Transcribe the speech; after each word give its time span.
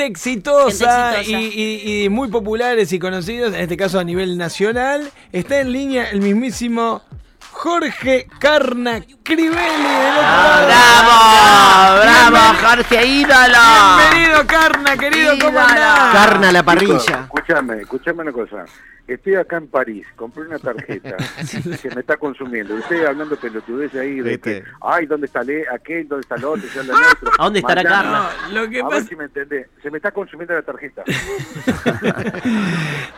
Gente 0.00 0.12
exitosa, 0.12 1.12
Gente 1.12 1.20
exitosa. 1.20 1.40
Y, 1.40 1.62
y- 1.62 2.04
y 2.04 2.08
muy 2.08 2.28
populares 2.28 2.90
y 2.92 2.98
conocidos, 2.98 3.52
en 3.54 3.60
este 3.60 3.76
caso 3.76 3.98
a 3.98 4.04
nivel 4.04 4.38
nacional. 4.38 5.10
Está 5.32 5.60
en 5.60 5.72
línea 5.72 6.08
el 6.10 6.22
mismísimo 6.22 7.02
Jorge 7.50 8.26
Carna 8.38 9.02
Crivelli 9.22 9.50
del 9.50 10.12
otro 10.16 10.68
lado. 10.68 12.00
¡Bravo! 12.00 12.30
¡Bravo, 12.30 12.56
Jorge 12.66 13.06
ídolo! 13.06 13.58
Bienvenido 13.98 14.46
Carna, 14.46 14.96
querido, 14.96 15.32
¿cómo 15.38 15.50
Ídolo. 15.50 15.60
andás? 15.60 16.12
Carna 16.14 16.52
la 16.52 16.60
Chicos, 16.60 16.64
parrilla. 16.64 17.28
Escúchame, 17.50 17.82
escúchame 17.82 18.22
una 18.22 18.32
cosa. 18.32 18.64
Estoy 19.08 19.34
acá 19.34 19.56
en 19.56 19.66
París, 19.66 20.06
compré 20.14 20.44
una 20.44 20.58
tarjeta 20.60 21.16
que 21.82 21.90
me 21.90 22.00
está 22.00 22.16
consumiendo. 22.16 22.78
Estoy 22.78 23.00
hablando 23.00 23.34
pelotudez 23.36 23.92
ahí 23.96 24.20
de 24.20 24.38
que, 24.38 24.62
ay, 24.82 25.06
¿dónde 25.06 25.26
está 25.26 25.42
le- 25.42 25.66
aquel? 25.68 26.06
¿Dónde 26.06 26.20
está 26.22 26.36
el 26.36 26.44
otro? 26.44 26.68
¿Ya 26.72 26.80
el 26.82 26.90
otro? 26.92 27.30
¿A 27.36 27.44
dónde 27.44 27.58
estará 27.58 27.82
Mañana- 27.82 28.02
Carla? 28.02 28.30
No, 28.54 28.62
lo 28.62 28.70
que 28.70 28.80
A 28.80 28.84
ver 28.84 28.90
pasa, 28.98 29.08
si 29.08 29.16
me 29.16 29.24
entendés. 29.24 29.66
Se 29.82 29.90
me 29.90 29.96
está 29.96 30.12
consumiendo 30.12 30.54
la 30.54 30.62
tarjeta. 30.62 31.02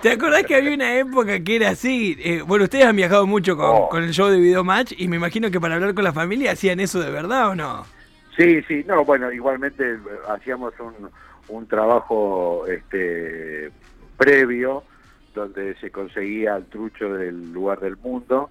¿te 0.01 0.11
acordás 0.13 0.45
que 0.45 0.57
había 0.57 0.75
una 0.75 0.95
época 0.97 1.39
que 1.41 1.57
era 1.57 1.71
así? 1.71 2.17
Eh, 2.21 2.43
bueno, 2.47 2.65
ustedes 2.65 2.87
han 2.87 2.97
viajado 2.97 3.27
mucho 3.27 3.55
con, 3.57 3.67
Oh. 3.73 3.89
con 3.91 4.03
el 4.03 4.13
show 4.13 4.29
de 4.29 4.39
Video 4.41 4.65
Match 4.65 4.93
y 4.97 5.09
me 5.09 5.17
imagino 5.17 5.51
que 5.51 5.61
para 5.61 5.75
hablar 5.75 5.95
con 5.95 6.05
la 6.05 6.13
familia 6.13 6.53
hacían 6.53 6.81
eso 6.81 7.01
de 7.01 7.11
verdad 7.11 7.51
o 7.51 7.55
no? 7.55 7.85
Sí, 8.37 8.63
sí, 8.63 8.83
no, 8.87 9.05
bueno, 9.05 9.31
igualmente 9.31 9.93
eh, 9.93 9.99
hacíamos 10.31 10.73
un, 10.81 11.11
un 11.49 11.69
trabajo 11.69 12.65
este 12.67 13.71
previo 14.23 14.85
donde 15.35 15.75
se 15.81 15.91
conseguía 15.91 16.57
el 16.57 16.67
trucho 16.67 17.15
del 17.15 17.53
lugar 17.53 17.81
del 17.81 17.97
mundo, 17.97 18.51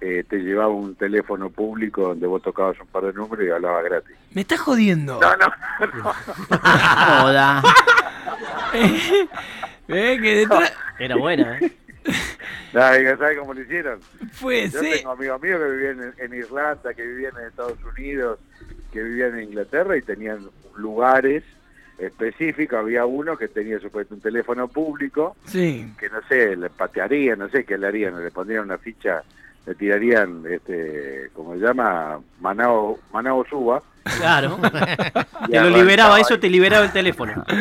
eh, 0.00 0.24
te 0.28 0.38
llevaba 0.38 0.68
un 0.68 0.94
teléfono 0.94 1.50
público 1.50 2.02
donde 2.02 2.26
vos 2.26 2.40
tocabas 2.40 2.80
un 2.80 2.86
par 2.86 3.04
de 3.04 3.12
números 3.12 3.44
y 3.46 3.50
hablabas 3.50 3.84
gratis. 3.84 4.16
Me 4.32 4.40
estás 4.42 4.60
jodiendo. 4.60 5.20
No, 5.20 5.36
no, 5.36 5.46
no. 6.02 6.12
Joda. 7.22 7.62
Eh, 9.92 10.20
que 10.22 10.36
detrás... 10.36 10.72
Era 11.00 11.16
buena, 11.16 11.58
¿eh? 11.58 11.72
¿Sabes 12.72 13.38
cómo 13.40 13.52
lo 13.54 13.60
hicieron? 13.60 13.98
Puede 14.40 14.70
Yo 14.70 14.80
tengo 14.82 15.10
amigos 15.10 15.42
míos 15.42 15.58
que 15.58 15.68
vivían 15.68 16.14
en, 16.16 16.32
en 16.32 16.38
Irlanda, 16.38 16.94
que 16.94 17.02
vivían 17.02 17.32
en 17.36 17.48
Estados 17.48 17.82
Unidos, 17.82 18.38
que 18.92 19.02
vivían 19.02 19.36
en 19.36 19.48
Inglaterra 19.48 19.96
y 19.96 20.02
tenían 20.02 20.48
lugares 20.76 21.42
específicos. 22.00 22.78
Había 22.78 23.04
uno 23.06 23.36
que 23.36 23.48
tenía 23.48 23.78
supuesto 23.80 24.14
un 24.14 24.20
teléfono 24.20 24.68
público 24.68 25.36
Sí. 25.46 25.92
que 25.98 26.08
no 26.08 26.20
sé, 26.28 26.56
le 26.56 26.70
patearían, 26.70 27.38
no 27.38 27.48
sé 27.48 27.64
qué 27.64 27.76
le 27.78 27.86
harían, 27.86 28.22
le 28.22 28.30
pondrían 28.30 28.64
una 28.64 28.78
ficha, 28.78 29.22
le 29.66 29.74
tirarían, 29.74 30.42
este, 30.50 31.30
como 31.34 31.54
se 31.54 31.60
llama, 31.60 32.18
Manao, 32.40 32.98
Manao 33.12 33.44
Suba. 33.48 33.82
Claro. 34.18 34.58
y 35.48 35.52
Te 35.52 35.60
lo 35.60 35.70
liberaba, 35.70 36.18
eso 36.18 36.38
te 36.40 36.48
liberaba 36.48 36.84
el 36.86 36.92
teléfono. 36.92 37.44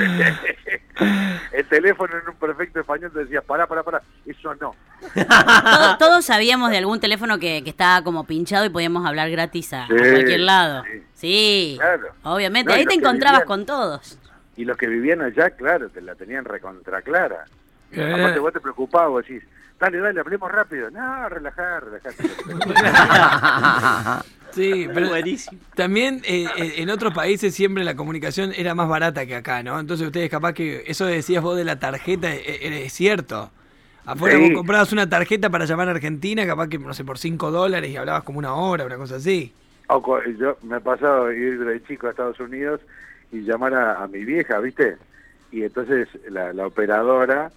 El 1.54 1.66
teléfono 1.68 2.14
en 2.22 2.28
un 2.30 2.36
perfecto 2.36 2.82
español 2.82 3.10
te 3.14 3.20
decía, 3.20 3.42
pará, 3.42 3.66
pará, 3.68 3.84
pará, 3.84 4.02
eso 4.26 4.54
no. 4.56 4.76
Todo- 5.16 5.98
todos 5.98 6.26
sabíamos 6.26 6.72
de 6.72 6.78
algún 6.78 7.00
teléfono 7.00 7.40
que, 7.40 7.64
que 7.64 7.70
estaba 7.70 8.04
como 8.04 8.26
pinchado 8.26 8.66
y 8.66 8.70
podíamos 8.70 9.06
hablar 9.06 9.30
gratis 9.30 9.72
a, 9.74 9.88
cualquier 9.88 10.42
lado. 10.42 10.84
sí. 10.84 11.04
Sí, 11.14 11.76
Claro. 11.80 12.08
obviamente. 12.24 12.70
No, 12.72 12.78
Ahí 12.78 12.86
te 12.86 12.94
encontrabas 12.96 13.42
vivían- 13.42 13.48
con 13.48 13.66
todos. 13.66 14.20
Y 14.60 14.66
los 14.66 14.76
que 14.76 14.88
vivían 14.88 15.22
allá, 15.22 15.52
claro, 15.52 15.88
te 15.90 16.02
la 16.02 16.16
tenían 16.16 16.44
recontra 16.44 17.02
clara. 17.02 17.46
Eh. 17.94 18.12
Aparte 18.14 18.40
vos 18.40 18.52
te 18.52 18.60
preocupabas, 18.60 19.10
vos 19.10 19.26
decís, 19.26 19.42
dale, 19.80 20.00
dale, 20.00 20.20
hablemos 20.20 20.52
rápido. 20.52 20.92
No, 20.92 21.30
relajá, 21.30 21.80
relajate. 21.80 22.24
Sí, 24.52 24.88
pero 24.94 25.10
Buenísimo. 25.10 25.60
también 25.76 26.22
eh, 26.26 26.48
eh, 26.58 26.74
en 26.78 26.90
otros 26.90 27.14
países 27.14 27.54
siempre 27.54 27.84
la 27.84 27.96
comunicación 27.96 28.52
era 28.54 28.74
más 28.74 28.90
barata 28.90 29.26
que 29.28 29.36
acá, 29.36 29.62
¿no? 29.62 29.80
Entonces 29.80 30.08
ustedes 30.08 30.28
capaz 30.30 30.54
que 30.54 30.84
eso 30.88 31.06
decías 31.06 31.44
vos 31.44 31.56
de 31.56 31.64
la 31.64 31.78
tarjeta 31.80 32.34
eh, 32.34 32.42
eh, 32.48 32.84
es 32.86 32.92
cierto. 32.92 33.52
Afuera 34.06 34.38
Sí. 34.38 34.50
vos 34.50 34.58
comprabas 34.58 34.92
una 34.92 35.08
tarjeta 35.08 35.52
para 35.52 35.66
llamar 35.66 35.88
a 35.88 35.92
Argentina, 35.92 36.48
capaz 36.48 36.68
que, 36.68 36.80
no 36.80 36.94
sé, 36.96 37.06
por 37.06 37.20
5 37.20 37.52
dólares 37.52 37.92
y 37.92 37.98
hablabas 37.98 38.24
como 38.24 38.40
una 38.40 38.56
hora, 38.56 38.86
una 38.86 38.98
cosa 38.98 39.18
así. 39.18 39.54
O 39.88 40.02
yo 40.38 40.58
me 40.64 40.78
ha 40.78 40.80
pasado 40.80 41.32
ir 41.32 41.64
de 41.64 41.84
chico 41.84 42.08
a 42.08 42.10
Estados 42.10 42.40
Unidos 42.40 42.82
y 43.32 43.42
llamar 43.42 43.74
a, 43.74 44.04
a 44.04 44.08
mi 44.08 44.24
vieja, 44.26 44.60
¿viste? 44.60 44.98
Y 45.52 45.64
entonces 45.64 46.08
la, 46.30 46.54
la 46.54 46.68
operadora 46.68 47.52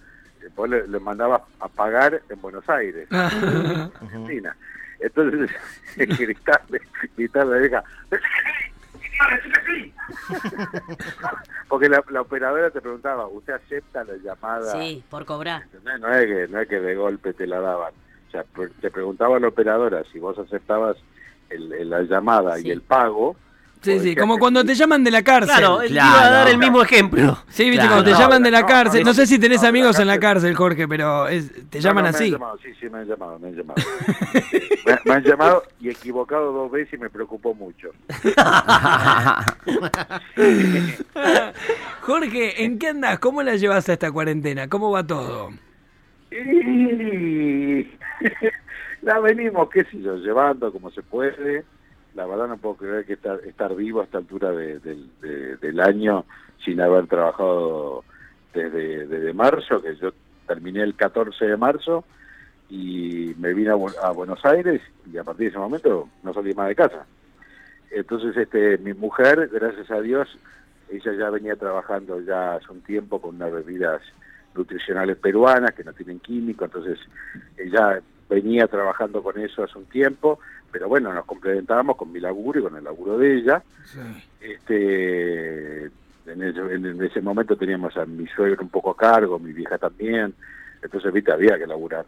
vos 0.55 0.69
le, 0.69 0.87
le 0.87 0.99
mandaba 0.99 1.43
a 1.59 1.67
pagar 1.69 2.21
en 2.29 2.41
Buenos 2.41 2.67
Aires, 2.69 3.07
Argentina. 3.11 4.55
Entonces 4.99 5.49
gritarle, 5.97 6.81
gritarle 7.17 7.53
a 7.53 7.55
la 7.55 7.61
vieja, 7.61 7.83
porque 11.67 11.89
la, 11.89 12.03
la 12.09 12.21
operadora 12.21 12.69
te 12.71 12.81
preguntaba, 12.81 13.27
¿usted 13.27 13.53
acepta 13.53 14.03
la 14.03 14.15
llamada? 14.17 14.71
Sí, 14.73 15.03
por 15.09 15.25
cobrar. 15.25 15.63
No 15.99 16.09
es 16.13 16.25
que 16.25 16.47
no 16.49 16.59
es 16.59 16.67
que 16.67 16.79
de 16.79 16.95
golpe 16.95 17.33
te 17.33 17.47
la 17.47 17.59
daban. 17.59 17.93
O 18.27 18.31
sea, 18.31 18.43
te 18.81 18.91
preguntaba 18.91 19.39
la 19.39 19.47
operadora 19.47 20.03
si 20.11 20.19
vos 20.19 20.37
aceptabas 20.39 20.97
el- 21.49 21.71
el- 21.73 21.89
la 21.89 22.01
llamada 22.01 22.57
Sí. 22.57 22.67
y 22.67 22.71
el 22.71 22.81
pago. 22.81 23.35
Sí, 23.83 23.99
sí, 23.99 24.15
como 24.15 24.37
cuando 24.39 24.63
te 24.63 24.73
llaman 24.75 25.03
de 25.03 25.11
la 25.11 25.21
cárcel. 25.23 25.55
Claro, 25.57 25.81
él 25.81 25.89
Claro. 25.91 26.09
iba 26.09 26.25
a 26.25 26.29
dar 26.29 26.47
el 26.47 26.57
mismo 26.57 26.81
ejemplo. 26.81 27.37
Sí, 27.49 27.65
viste, 27.65 27.77
Claro. 27.77 27.89
cuando 27.91 28.05
te 28.05 28.11
No, 28.11 28.19
llaman 28.19 28.43
de 28.43 28.51
la 28.51 28.61
no, 28.61 28.67
cárcel. 28.67 29.01
no, 29.03 29.07
No 29.09 29.13
sé 29.13 29.27
si 29.27 29.37
tenés 29.39 29.57
no, 29.57 29.61
de 29.61 29.65
la 29.65 29.69
amigos 29.69 29.99
en 29.99 30.07
la 30.07 30.19
cárcel. 30.19 30.55
Jorge, 30.55 30.87
pero 30.87 31.27
es- 31.27 31.51
te 31.69 31.81
llaman 31.81 32.05
no, 32.05 32.09
Me 32.11 32.15
así. 32.15 32.23
han 32.25 32.31
llamado, 32.31 32.57
sí, 32.63 32.69
sí, 32.79 32.89
me 32.89 32.99
han 32.99 33.07
llamado, 33.07 33.39
me 33.39 33.47
han 33.49 33.55
llamado. 33.55 33.81
me, 34.85 34.97
me 35.05 35.13
han 35.13 35.23
llamado 35.23 35.63
y 35.81 35.89
equivocado 35.89 36.51
dos 36.53 36.71
veces 36.71 36.93
y 36.93 36.97
me 36.97 37.09
preocupó 37.09 37.53
mucho. 37.53 37.89
Jorge, 42.01 42.63
¿en 42.63 42.79
qué 42.79 42.87
andás? 42.89 43.19
¿Cómo 43.19 43.43
la 43.43 43.55
llevas 43.55 43.87
a 43.89 43.93
esta 43.93 44.11
cuarentena? 44.11 44.67
¿Cómo 44.67 44.91
va 44.91 45.05
todo? 45.05 45.49
La 49.01 49.19
venimos, 49.19 49.69
qué 49.69 49.83
sé 49.83 49.99
yo, 50.01 50.15
llevando 50.15 50.71
como 50.71 50.89
se 50.91 51.01
puede. 51.03 51.65
La 52.15 52.25
verdad 52.25 52.47
no 52.47 52.57
puedo 52.57 52.75
creer 52.75 53.05
que 53.05 53.13
estar, 53.13 53.39
estar 53.45 53.75
vivo 53.75 54.01
a 54.01 54.03
esta 54.03 54.19
altura 54.19 54.51
de- 54.51 54.79
del- 54.79 55.09
de- 55.21 55.57
del 55.57 55.79
año 55.79 56.25
sin 56.63 56.79
haber 56.81 57.07
trabajado 57.07 58.03
desde, 58.53 59.07
marzo, 59.33 59.81
que 59.81 59.95
yo 59.95 60.11
terminé 60.47 60.81
el 60.83 60.95
14 60.95 61.45
de 61.45 61.57
marzo 61.57 62.03
y 62.69 63.33
me 63.39 63.53
vine 63.53 63.71
a, 63.71 64.07
a 64.07 64.11
Buenos 64.11 64.43
Aires 64.45 64.81
y 65.11 65.17
a 65.17 65.23
partir 65.23 65.45
de 65.45 65.49
ese 65.49 65.57
momento 65.57 66.09
no 66.21 66.33
salí 66.33 66.53
más 66.53 66.67
de 66.67 66.75
casa. 66.75 67.05
Entonces 67.91 68.35
este 68.37 68.77
mi 68.77 68.93
mujer, 68.93 69.49
gracias 69.51 69.89
a 69.91 70.01
Dios, 70.01 70.27
ella 70.89 71.13
ya 71.13 71.29
venía 71.31 71.55
trabajando 71.55 72.19
ya 72.21 72.55
hace 72.55 72.71
un 72.71 72.81
tiempo 72.81 73.19
con 73.19 73.35
unas 73.35 73.51
bebidas 73.51 74.01
nutricionales 74.55 75.17
peruanas 75.17 75.71
que 75.73 75.83
no 75.83 75.93
tienen 75.93 76.19
químico, 76.19 76.65
entonces 76.65 76.99
ella 77.57 77.99
venía 78.29 78.67
trabajando 78.67 79.23
con 79.23 79.39
eso 79.39 79.63
hace 79.63 79.77
un 79.77 79.85
tiempo, 79.85 80.39
pero 80.73 80.89
bueno, 80.89 81.13
nos 81.13 81.23
complementábamos 81.25 81.95
con 81.95 82.11
mi 82.11 82.19
laburo 82.19 82.59
y 82.59 82.63
con 82.63 82.75
el 82.75 82.83
laburo 82.83 83.17
de 83.19 83.37
ella. 83.37 83.63
Sí. 83.85 83.99
Este, 84.41 85.83
en, 85.85 86.41
ese, 86.43 86.59
en 86.59 87.01
ese 87.03 87.21
momento 87.21 87.55
teníamos 87.55 87.95
a 87.95 88.05
mi 88.05 88.27
suegro 88.27 88.63
un 88.63 88.69
poco 88.69 88.91
a 88.91 88.97
cargo, 88.97 89.37
mi 89.39 89.53
vieja 89.53 89.77
también, 89.77 90.33
entonces 90.81 91.13
viste, 91.13 91.31
había 91.31 91.57
que 91.57 91.67
laburar. 91.67 92.05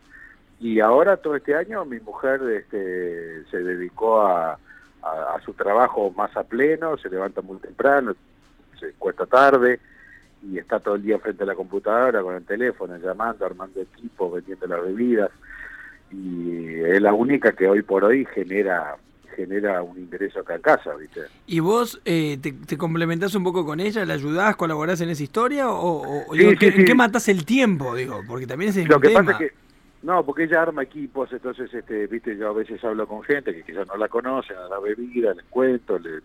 Y 0.60 0.80
ahora 0.80 1.18
todo 1.18 1.36
este 1.36 1.56
año 1.56 1.86
mi 1.86 2.00
mujer 2.00 2.42
este, 2.50 3.44
se 3.52 3.62
dedicó 3.64 4.22
a, 4.22 4.54
a- 5.04 5.36
a 5.36 5.42
su 5.46 5.54
trabajo 5.54 6.12
más 6.18 6.36
a 6.36 6.44
pleno, 6.44 6.98
se 6.98 7.10
levanta 7.10 7.42
muy 7.42 7.58
temprano, 7.60 8.16
se 8.80 8.92
cuesta 8.94 9.26
tarde 9.28 9.80
y 10.44 10.58
está 10.58 10.80
todo 10.80 10.96
el 10.96 11.04
día 11.04 11.20
frente 11.20 11.44
a 11.44 11.48
la 11.48 11.56
computadora 11.56 12.22
con 12.24 12.36
el 12.36 12.46
teléfono, 12.46 12.98
llamando, 12.98 13.46
armando 13.46 13.80
equipos, 13.82 14.34
vendiendo 14.34 14.68
las 14.68 14.82
bebidas 14.84 15.30
y 16.12 16.76
es 16.82 17.02
la 17.02 17.14
única 17.14 17.54
que 17.54 17.68
hoy 17.68 17.82
por 17.82 18.04
hoy 18.04 18.26
genera 18.34 18.96
genera 19.36 19.82
un 19.84 19.98
ingreso 20.00 20.40
acá 20.40 20.56
en 20.56 20.62
casa, 20.62 20.96
¿viste? 20.96 21.20
¿Y 21.46 21.60
vos 21.60 22.02
eh, 22.06 22.38
te, 22.42 22.54
te 22.54 22.78
complementás 22.78 23.36
un 23.36 23.44
poco 23.44 23.66
con 23.66 23.82
ella? 23.82 24.06
¿La 24.06 24.14
ayudás, 24.14 24.56
colaborás 24.56 25.02
en 25.02 25.10
esa 25.10 25.24
historia? 25.24 25.70
¿O, 25.70 26.30
o- 26.30 26.34
Sí, 26.34 26.40
digo, 26.40 26.52
sí, 26.52 26.58
¿qué- 26.58 26.68
¿En 26.68 26.86
qué 26.86 26.96
matás 26.96 27.28
el 27.28 27.46
tiempo? 27.46 27.94
Digo, 27.96 28.24
porque 28.26 28.48
también 28.48 28.70
ese 28.70 28.84
es 28.84 28.88
Lo 28.88 28.98
que 29.02 29.10
tema. 29.10 29.20
pasa 29.26 29.44
es 29.44 29.52
que, 29.52 29.58
no, 30.04 30.26
porque 30.26 30.44
ella 30.44 30.62
arma 30.62 30.84
equipos, 30.84 31.34
entonces, 31.34 31.74
este, 31.74 32.08
viste, 32.08 32.38
yo 32.38 32.48
a 32.48 32.54
veces 32.54 32.82
hablo 32.86 33.06
con 33.10 33.24
gente 33.24 33.54
que 33.54 33.64
quizás 33.64 33.86
no 33.88 33.98
la 33.98 34.08
conocen, 34.08 34.56
a 34.56 34.70
la 34.70 34.80
bebida, 34.80 35.34
les 35.34 35.44
cuento, 35.50 36.00
les, 36.00 36.24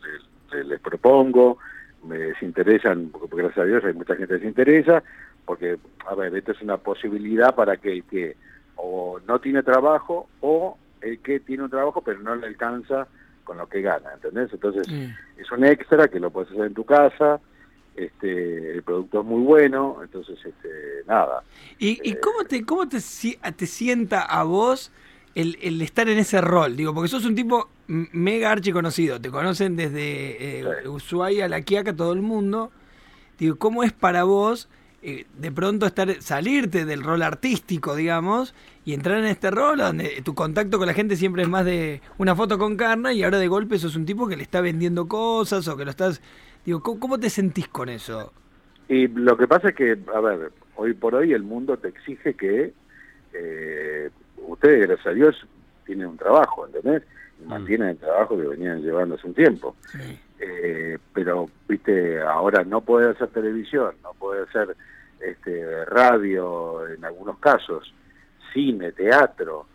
les- 0.68 0.80
propongo, 0.80 1.58
me 2.04 2.32
se 2.34 2.44
interesan, 2.46 3.08
porque, 3.10 3.26
gracias 3.38 3.58
a 3.58 3.64
Dios 3.64 3.84
hay 3.84 3.94
mucha 3.94 4.14
gente 4.14 4.34
que 4.34 4.40
se 4.42 4.46
interesa, 4.46 5.02
porque, 5.44 5.78
a 6.06 6.14
ver, 6.14 6.32
esto 6.36 6.52
es 6.52 6.62
una 6.62 6.76
posibilidad 6.76 7.56
para 7.56 7.76
que 7.76 7.90
el 7.92 8.04
que 8.04 8.36
o 8.82 9.20
no 9.26 9.40
tiene 9.40 9.62
trabajo 9.62 10.28
o 10.40 10.76
el 11.00 11.18
que 11.20 11.40
tiene 11.40 11.64
un 11.64 11.70
trabajo 11.70 12.02
pero 12.02 12.18
no 12.20 12.34
le 12.34 12.46
alcanza 12.46 13.06
con 13.44 13.58
lo 13.58 13.68
que 13.68 13.80
gana, 13.82 14.12
¿entendés? 14.14 14.52
Entonces, 14.52 14.86
Sí. 14.86 15.08
es 15.38 15.50
un 15.50 15.64
extra 15.64 16.08
que 16.08 16.20
lo 16.20 16.30
puedes 16.30 16.50
hacer 16.50 16.66
en 16.66 16.74
tu 16.74 16.84
casa, 16.84 17.40
este, 17.96 18.72
el 18.72 18.82
producto 18.82 19.20
es 19.20 19.26
muy 19.26 19.42
bueno, 19.42 19.98
entonces, 20.02 20.38
este, 20.44 20.68
nada. 21.06 21.42
¿Y, 21.78 22.00
y 22.08 22.14
cómo, 22.16 22.44
te, 22.44 22.64
cómo 22.64 22.88
te, 22.88 22.98
te 22.98 23.66
sienta 23.66 24.22
a 24.22 24.44
vos 24.44 24.92
el, 25.34 25.58
el 25.60 25.82
estar 25.82 26.08
en 26.08 26.18
ese 26.18 26.40
rol? 26.40 26.76
Digo, 26.76 26.94
porque 26.94 27.08
sos 27.08 27.24
un 27.26 27.34
tipo 27.34 27.68
mega 27.88 28.50
archi 28.52 28.72
conocido. 28.72 29.20
Te 29.20 29.30
conocen 29.30 29.74
desde 29.76 30.60
eh, 30.60 30.64
Sí. 30.82 30.88
Ushuaia 30.88 31.46
a 31.46 31.48
La 31.48 31.62
Quiaca, 31.62 31.94
todo 31.94 32.12
el 32.12 32.22
mundo. 32.22 32.70
digo, 33.38 33.56
¿cómo 33.56 33.82
es 33.82 33.92
para 33.92 34.22
vos 34.24 34.68
eh, 35.02 35.24
de 35.38 35.50
pronto 35.50 35.86
estar 35.86 36.20
salirte 36.20 36.84
del 36.84 37.02
rol 37.02 37.22
artístico, 37.22 37.96
digamos, 37.96 38.54
y 38.84 38.92
entrar 38.92 39.18
en 39.18 39.26
este 39.26 39.50
rol 39.50 39.78
donde 39.78 40.20
tu 40.22 40.34
contacto 40.34 40.78
con 40.78 40.86
la 40.86 40.94
gente 40.94 41.16
siempre 41.16 41.42
es 41.42 41.48
más 41.48 41.64
de 41.64 42.02
una 42.18 42.36
foto 42.36 42.58
con 42.58 42.76
carne 42.76 43.14
y 43.14 43.22
ahora 43.22 43.38
de 43.38 43.48
golpe 43.48 43.78
sos 43.78 43.96
un 43.96 44.04
tipo 44.04 44.28
que 44.28 44.36
le 44.36 44.42
está 44.42 44.60
vendiendo 44.60 45.08
cosas 45.08 45.66
o 45.68 45.76
que 45.76 45.84
lo 45.84 45.90
estás... 45.90 46.20
Digo, 46.66 46.82
¿cómo, 46.82 47.00
cómo 47.00 47.18
te 47.18 47.30
sentís 47.30 47.68
con 47.68 47.88
eso? 47.88 48.32
Y 48.88 49.08
lo 49.08 49.38
que 49.38 49.46
pasa 49.46 49.70
es 49.70 49.74
que, 49.74 49.96
a 50.14 50.20
ver, 50.20 50.52
hoy 50.76 50.92
por 50.94 51.14
hoy 51.14 51.32
el 51.32 51.44
mundo 51.44 51.76
te 51.78 51.88
exige 51.88 52.34
que 52.34 52.74
eh, 53.32 54.10
ustedes, 54.36 54.86
gracias 54.86 55.06
a 55.06 55.10
Dios, 55.12 55.46
tienen 55.86 56.08
un 56.08 56.16
trabajo, 56.16 56.66
¿entendés? 56.66 57.04
Y 57.42 57.46
mantienen 57.46 57.88
el 57.88 57.96
trabajo 57.96 58.36
que 58.36 58.48
venían 58.48 58.82
llevando 58.82 59.14
hace 59.14 59.26
un 59.26 59.34
tiempo. 59.34 59.76
Sí. 59.92 60.18
Eh, 60.40 60.98
pero, 61.12 61.50
viste, 61.68 62.20
ahora 62.22 62.64
no 62.64 62.80
puede 62.80 63.10
hacer 63.10 63.28
televisión, 63.28 63.94
no 64.02 64.14
puede 64.14 64.44
hacer 64.44 64.74
este, 65.20 65.84
radio 65.84 66.88
en 66.88 67.04
algunos 67.04 67.38
casos, 67.38 67.92
cine, 68.52 68.92
teatro, 68.92 69.66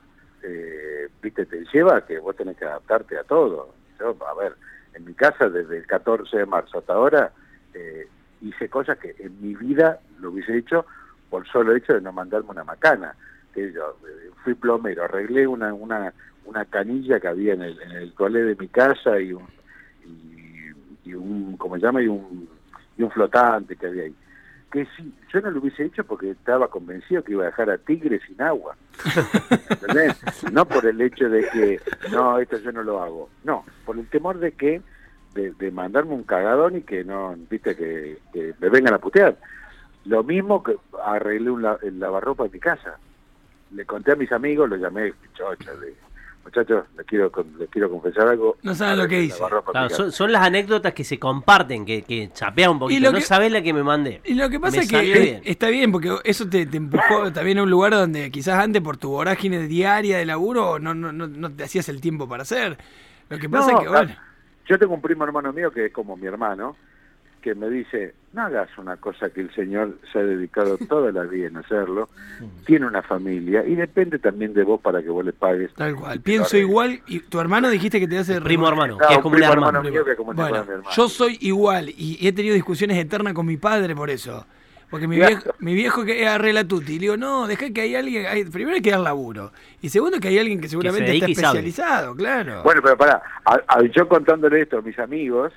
eh, 0.41 1.07
viste, 1.21 1.45
te 1.45 1.65
lleva 1.73 1.97
a 1.97 2.05
que 2.05 2.19
vos 2.19 2.35
tenés 2.35 2.57
que 2.57 2.65
adaptarte 2.65 3.17
a 3.17 3.23
todo. 3.23 3.73
Yo, 3.99 4.15
a 4.27 4.33
ver, 4.33 4.55
en 4.93 5.05
mi 5.05 5.13
casa 5.13 5.49
desde 5.49 5.77
el 5.77 5.87
14 5.87 6.37
de 6.37 6.45
marzo 6.45 6.79
hasta 6.79 6.93
ahora 6.93 7.31
eh, 7.73 8.07
hice 8.41 8.69
cosas 8.69 8.97
que 8.97 9.15
en 9.19 9.41
mi 9.41 9.55
vida 9.55 9.99
lo 10.19 10.31
hubiese 10.31 10.57
hecho 10.57 10.85
por 11.29 11.47
solo 11.47 11.75
hecho 11.75 11.93
de 11.93 12.01
no 12.01 12.11
mandarme 12.11 12.51
una 12.51 12.63
macana. 12.63 13.15
Que 13.53 13.71
yo 13.71 13.97
eh, 14.07 14.29
fui 14.43 14.53
plomero, 14.53 15.03
arreglé 15.03 15.47
una, 15.47 15.73
una, 15.73 16.13
una 16.45 16.65
canilla 16.65 17.19
que 17.19 17.27
había 17.27 17.53
en 17.53 17.61
el, 17.61 17.81
en 17.81 17.91
el 17.91 18.13
toalé 18.13 18.43
de 18.43 18.55
mi 18.55 18.67
casa 18.67 19.19
y 19.19 19.33
un, 19.33 19.47
y, 20.05 20.34
y 21.05 21.13
un 21.13 21.55
¿cómo 21.57 21.75
se 21.75 21.81
llama? 21.81 22.01
Y 22.01 22.07
un, 22.07 22.49
y 22.97 23.03
un 23.03 23.11
flotante 23.11 23.75
que 23.75 23.87
había 23.87 24.03
ahí. 24.03 24.15
Que 24.71 24.85
sí, 24.97 25.13
yo 25.31 25.39
no 25.41 25.51
lo 25.51 25.59
hubiese 25.61 25.85
hecho 25.85 26.03
porque 26.03 26.31
estaba 26.31 26.67
convencido 26.69 27.23
que 27.23 27.31
iba 27.33 27.43
a 27.43 27.47
dejar 27.47 27.69
a 27.69 27.77
Tigre 27.77 28.19
sin 28.27 28.41
agua. 28.41 28.75
¿Entendés? 29.69 30.17
No 30.51 30.65
por 30.65 30.85
el 30.85 30.99
hecho 31.01 31.29
de 31.29 31.47
que, 31.49 31.79
no, 32.11 32.39
esto 32.39 32.57
yo 32.59 32.71
no 32.71 32.83
lo 32.83 33.01
hago. 33.01 33.29
No, 33.43 33.63
por 33.85 33.97
el 33.97 34.07
temor 34.07 34.39
de 34.39 34.51
que, 34.53 34.81
de, 35.33 35.51
de 35.51 35.71
mandarme 35.71 36.13
un 36.13 36.23
cagadón 36.23 36.77
y 36.77 36.81
que 36.81 37.03
no, 37.03 37.35
viste, 37.49 37.75
que, 37.75 38.17
que 38.33 38.53
me 38.59 38.69
vengan 38.69 38.95
a 38.95 38.99
putear. 38.99 39.37
Lo 40.05 40.23
mismo 40.23 40.61
que 40.63 40.75
arreglé 41.03 41.49
un 41.49 41.61
la- 41.61 41.79
el 41.81 41.99
lavarropa 41.99 42.45
en 42.45 42.51
mi 42.51 42.59
casa. 42.59 42.97
Le 43.71 43.85
conté 43.85 44.11
a 44.11 44.15
mis 44.15 44.31
amigos, 44.31 44.69
los 44.69 44.79
llamé 44.79 45.13
chocha, 45.33 45.71
dije, 45.73 45.95
muchachos, 46.45 46.85
les 46.95 47.05
quiero, 47.05 47.31
con- 47.31 47.57
les 47.59 47.69
quiero 47.69 47.89
confesar 47.89 48.27
algo. 48.29 48.55
No 48.63 48.73
saben 48.75 48.97
lo 48.97 49.07
que 49.07 49.27
Claro, 49.29 49.63
casa. 49.63 49.89
son, 49.95 50.11
son 50.11 50.31
las 50.31 50.43
anécdotas 50.43 50.93
que 50.93 51.03
se 51.03 51.19
comparten, 51.19 51.83
que, 51.85 52.03
que 52.03 52.29
chapea 52.33 52.69
un 52.69 52.79
poquito. 52.79 53.01
lo 53.01 53.11
No 53.11 53.17
que- 53.17 53.23
sabés 53.25 53.51
la 53.51 53.61
que 53.61 53.73
me 53.73 53.83
mandé. 53.83 54.21
Y 54.23 54.35
lo 54.35 54.49
que 54.49 54.59
pasa 54.59 54.77
Me 54.77 54.83
es 54.83 54.89
que 54.89 55.01
bien. 55.01 55.41
está 55.43 55.67
bien, 55.69 55.91
porque 55.91 56.15
eso 56.23 56.47
te, 56.47 56.65
te 56.65 56.77
empujó 56.77 57.33
también 57.33 57.57
a 57.57 57.63
un 57.63 57.69
lugar 57.69 57.91
donde 57.93 58.31
quizás 58.31 58.59
antes 58.63 58.81
por 58.81 58.97
tu 58.97 59.09
vorágine 59.09 59.67
diaria 59.67 60.17
de 60.17 60.25
laburo 60.25 60.79
no, 60.79 60.93
no, 60.93 61.11
no, 61.11 61.27
no 61.27 61.51
te 61.51 61.63
hacías 61.63 61.89
el 61.89 61.99
tiempo 61.99 62.29
para 62.29 62.43
hacer. 62.43 62.77
Lo 63.29 63.37
que 63.39 63.49
pasa 63.49 63.71
No, 63.71 63.77
es 63.79 63.83
que, 63.83 63.89
bueno, 63.89 64.15
Yo 64.67 64.79
tengo 64.79 64.93
un 64.93 65.01
primo 65.01 65.23
hermano 65.25 65.51
mío 65.51 65.71
que 65.71 65.87
es 65.87 65.91
como 65.93 66.15
mi 66.15 66.27
hermano, 66.27 66.75
que 67.45 67.53
me 67.53 67.69
dice, 67.69 68.15
no 68.33 68.41
hagas 68.41 68.75
una 68.79 68.97
cosa 68.97 69.29
que 69.29 69.39
el 69.41 69.53
Señor 69.53 69.99
se 70.11 70.17
ha 70.17 70.23
dedicado 70.23 70.77
toda 70.89 71.11
la 71.11 71.21
vida 71.25 71.45
en 71.47 71.57
hacerlo, 71.57 72.09
tiene 72.65 72.87
una 72.87 73.03
familia 73.03 73.63
y 73.63 73.75
depende 73.75 74.17
también 74.17 74.55
de 74.55 74.63
vos 74.63 74.81
para 74.81 75.03
que 75.03 75.09
vos 75.09 75.23
le 75.23 75.31
pagues. 75.31 75.71
tal 75.75 75.95
cual. 75.95 76.19
Pienso 76.21 76.57
igual 76.57 77.01
y 77.05 77.19
tu 77.19 77.39
hermano 77.39 77.69
dijiste 77.69 77.99
que 77.99 78.07
te 78.07 78.17
hace... 78.17 78.41
Primo 78.41 78.67
hermano, 78.67 78.97
que 78.97 79.13
es 79.13 79.19
como 79.19 79.35
un 79.35 79.39
primo 79.41 79.53
hermano. 79.53 79.77
hermano 79.77 79.91
mío 79.91 80.03
que 80.03 80.11
es 80.13 80.17
como 80.17 80.31
si 80.31 80.37
Bueno, 80.37 80.49
fuera 80.49 80.63
mi 80.65 80.71
hermano. 80.71 80.89
yo 80.95 81.07
soy 81.07 81.37
igual 81.41 81.89
y 81.95 82.17
he 82.27 82.33
tenido 82.33 82.55
discusiones 82.55 82.97
eternas 82.97 83.33
con 83.33 83.45
mi 83.45 83.57
padre 83.57 83.95
por 83.95 84.09
eso. 84.09 84.43
Porque 84.89 85.07
mi 85.07 85.17
viejo, 85.17 85.51
mi 85.59 85.73
viejo 85.75 86.03
que 86.03 86.27
arregla 86.27 86.63
tutti, 86.67 86.93
y 86.93 86.95
le 86.95 87.01
digo, 87.01 87.17
no, 87.17 87.45
deja 87.47 87.69
que 87.71 87.81
hay 87.81 87.95
alguien, 87.95 88.25
hay- 88.27 88.45
primero 88.45 88.75
hay 88.75 88.81
que 88.81 88.91
dar 88.91 88.99
laburo, 89.01 89.51
y 89.81 89.89
segundo 89.89 90.19
que 90.19 90.27
hay 90.29 90.39
alguien 90.39 90.61
que 90.61 90.67
seguramente 90.69 91.11
está 91.11 91.25
sabe. 91.27 91.31
especializado, 91.59 92.15
claro. 92.15 92.61
Bueno, 92.63 92.81
pero 92.83 92.95
pará, 92.95 93.21
a- 93.45 93.61
a- 93.67 93.81
yo 93.83 94.07
contándole 94.07 94.61
esto 94.61 94.77
a 94.77 94.81
mis 94.81 94.97
amigos, 94.99 95.51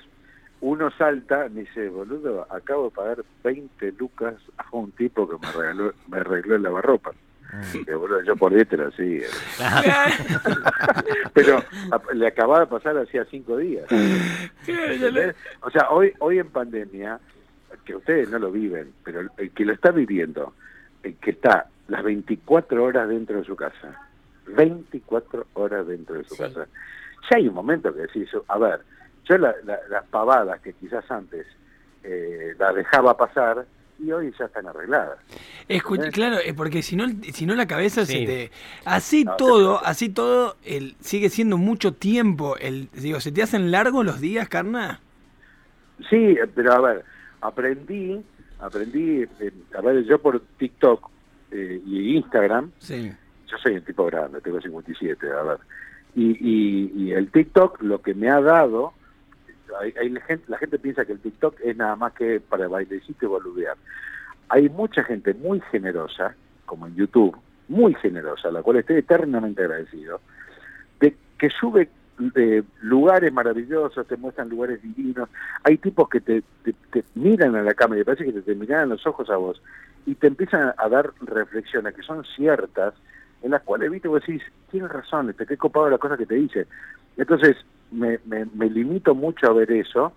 uno 0.61 0.91
salta, 0.91 1.47
me 1.49 1.61
dice, 1.61 1.89
boludo, 1.89 2.45
acabo 2.49 2.85
de 2.85 2.91
pagar 2.91 3.17
20 3.43 3.91
lucas 3.93 4.35
a 4.57 4.65
un 4.71 4.91
tipo 4.91 5.27
que 5.29 5.37
me 5.45 5.51
regaló, 5.53 5.93
me 6.07 6.17
arregló 6.17 6.55
el 6.55 6.63
lavarropa. 6.63 7.11
Que, 7.85 7.95
boludo, 7.95 8.21
yo 8.23 8.35
por 8.35 8.53
10 8.53 8.67
te 8.67 8.77
lo 8.77 8.87
hacía. 8.89 9.25
Pero 11.33 11.57
a- 11.91 12.13
le 12.13 12.27
acababa 12.27 12.59
de 12.61 12.67
pasar 12.67 12.97
hacía 12.97 13.25
cinco 13.25 13.57
días. 13.57 13.85
O 15.61 15.69
sea, 15.71 15.89
hoy 15.89 16.13
hoy 16.19 16.39
en 16.39 16.47
pandemia, 16.49 17.19
que 17.85 17.95
ustedes 17.95 18.29
no 18.29 18.37
lo 18.39 18.51
viven, 18.51 18.93
pero 19.03 19.21
el, 19.21 19.29
el 19.37 19.51
que 19.51 19.65
lo 19.65 19.73
está 19.73 19.91
viviendo, 19.91 20.53
el 21.03 21.15
que 21.15 21.31
está 21.31 21.67
las 21.87 22.03
24 22.03 22.83
horas 22.83 23.09
dentro 23.09 23.37
de 23.37 23.43
su 23.45 23.55
casa, 23.55 23.99
24 24.47 25.47
horas 25.53 25.87
dentro 25.87 26.15
de 26.15 26.23
su 26.25 26.35
Sí. 26.35 26.43
casa, 26.43 26.67
ya 27.31 27.37
hay 27.37 27.47
un 27.47 27.55
momento 27.55 27.93
que 27.93 28.01
decís, 28.01 28.29
a 28.47 28.57
ver, 28.59 28.81
yo 29.29 29.37
la- 29.37 29.55
la- 29.65 29.79
las 29.89 30.03
pavadas 30.07 30.59
que 30.61 30.73
quizás 30.73 31.09
antes 31.11 31.45
eh, 32.03 32.55
las 32.57 32.73
dejaba 32.75 33.15
pasar 33.15 33.65
y 33.99 34.11
hoy 34.13 34.33
ya 34.39 34.45
están 34.45 34.65
arregladas. 34.67 35.19
Escuch- 35.67 35.95
¿Entendés? 35.95 36.13
claro, 36.13 36.37
es 36.39 36.53
porque 36.53 36.81
si 36.81 36.95
no, 36.95 37.05
si 37.33 37.45
no 37.45 37.53
la 37.55 37.67
cabeza 37.67 38.05
se 38.05 38.25
te... 38.25 38.51
Así 38.85 39.25
No, 39.25 39.35
todo, 39.35 39.85
así 39.85 40.07
todo, 40.09 40.55
el, 40.63 40.95
sigue 41.01 41.29
siendo 41.29 41.57
mucho 41.57 41.93
tiempo. 41.93 42.55
El, 42.57 42.87
digo, 42.93 43.19
¿se 43.19 43.31
te 43.33 43.43
hacen 43.43 43.69
largos 43.71 44.05
los 44.05 44.21
días, 44.21 44.47
carna? 44.47 45.01
Sí, 46.09 46.15
eh, 46.15 46.47
pero 46.55 46.71
a 46.73 46.79
ver, 46.79 47.03
aprendí, 47.41 48.23
aprendí, 48.59 49.23
eh, 49.41 49.51
a 49.77 49.81
ver, 49.81 50.03
yo 50.05 50.19
por 50.21 50.39
TikTok 50.57 51.09
eh, 51.51 51.81
y 51.85 52.15
Instagram, 52.15 52.71
Sí. 52.79 53.11
yo 53.47 53.57
soy 53.57 53.73
un 53.75 53.81
tipo 53.83 54.05
grande, 54.05 54.39
tengo 54.39 54.61
57, 54.61 55.27
a 55.29 55.43
ver. 55.43 55.57
Y, 56.15 56.31
y, 56.39 56.91
y 56.95 57.11
el 57.11 57.29
TikTok 57.31 57.81
lo 57.81 58.01
que 58.01 58.13
me 58.13 58.29
ha 58.29 58.39
dado, 58.39 58.93
hay, 59.79 59.93
hay 59.99 60.09
la, 60.09 60.21
gente, 60.21 60.45
la 60.47 60.57
gente 60.57 60.79
piensa 60.79 61.05
que 61.05 61.13
el 61.13 61.19
TikTok 61.19 61.59
es 61.61 61.75
nada 61.75 61.95
más 61.95 62.13
que 62.13 62.39
para 62.39 62.67
bailecito 62.67 63.25
y 63.25 63.29
boludear. 63.29 63.75
Hay 64.49 64.69
mucha 64.69 65.03
gente 65.03 65.33
muy 65.33 65.61
generosa, 65.71 66.35
como 66.65 66.87
en 66.87 66.95
YouTube, 66.95 67.35
muy 67.67 67.93
generosa, 67.95 68.47
a 68.47 68.51
la 68.51 68.63
cual 68.63 68.77
estoy 68.77 68.97
eternamente 68.97 69.63
agradecido, 69.63 70.21
de 70.99 71.15
que 71.37 71.49
sube 71.49 71.89
de 72.17 72.63
lugares 72.81 73.31
maravillosos, 73.31 74.05
te 74.07 74.17
muestran 74.17 74.49
lugares 74.49 74.81
divinos. 74.81 75.29
Hay 75.63 75.77
tipos 75.77 76.09
que 76.09 76.19
te, 76.19 76.43
te- 76.63 77.03
miran 77.15 77.55
a 77.55 77.61
la 77.61 77.73
cámara 77.73 78.01
y 78.01 78.03
parece 78.03 78.25
que 78.25 78.33
te, 78.33 78.41
te 78.41 78.55
miran 78.55 78.89
los 78.89 79.05
ojos 79.07 79.29
a 79.29 79.37
vos 79.37 79.61
y 80.05 80.15
te 80.15 80.27
empiezan 80.27 80.73
a 80.77 80.89
dar 80.89 81.11
reflexiones 81.21 81.93
que 81.93 82.01
son 82.01 82.25
ciertas, 82.35 82.93
en 83.41 83.51
las 83.51 83.61
cuales, 83.61 83.89
viste, 83.91 84.07
vos 84.07 84.21
decís, 84.25 84.41
tienes 84.69 84.91
razón, 84.91 85.33
te 85.33 85.45
qué 85.45 85.55
copado 85.55 85.89
la 85.89 85.97
cosa 85.97 86.17
que 86.17 86.25
te 86.25 86.35
dice. 86.35 86.67
Entonces, 87.15 87.55
me, 87.91 88.19
me, 88.25 88.45
me 88.53 88.69
limito 88.69 89.15
mucho 89.15 89.47
a 89.47 89.53
ver 89.53 89.71
eso, 89.71 90.13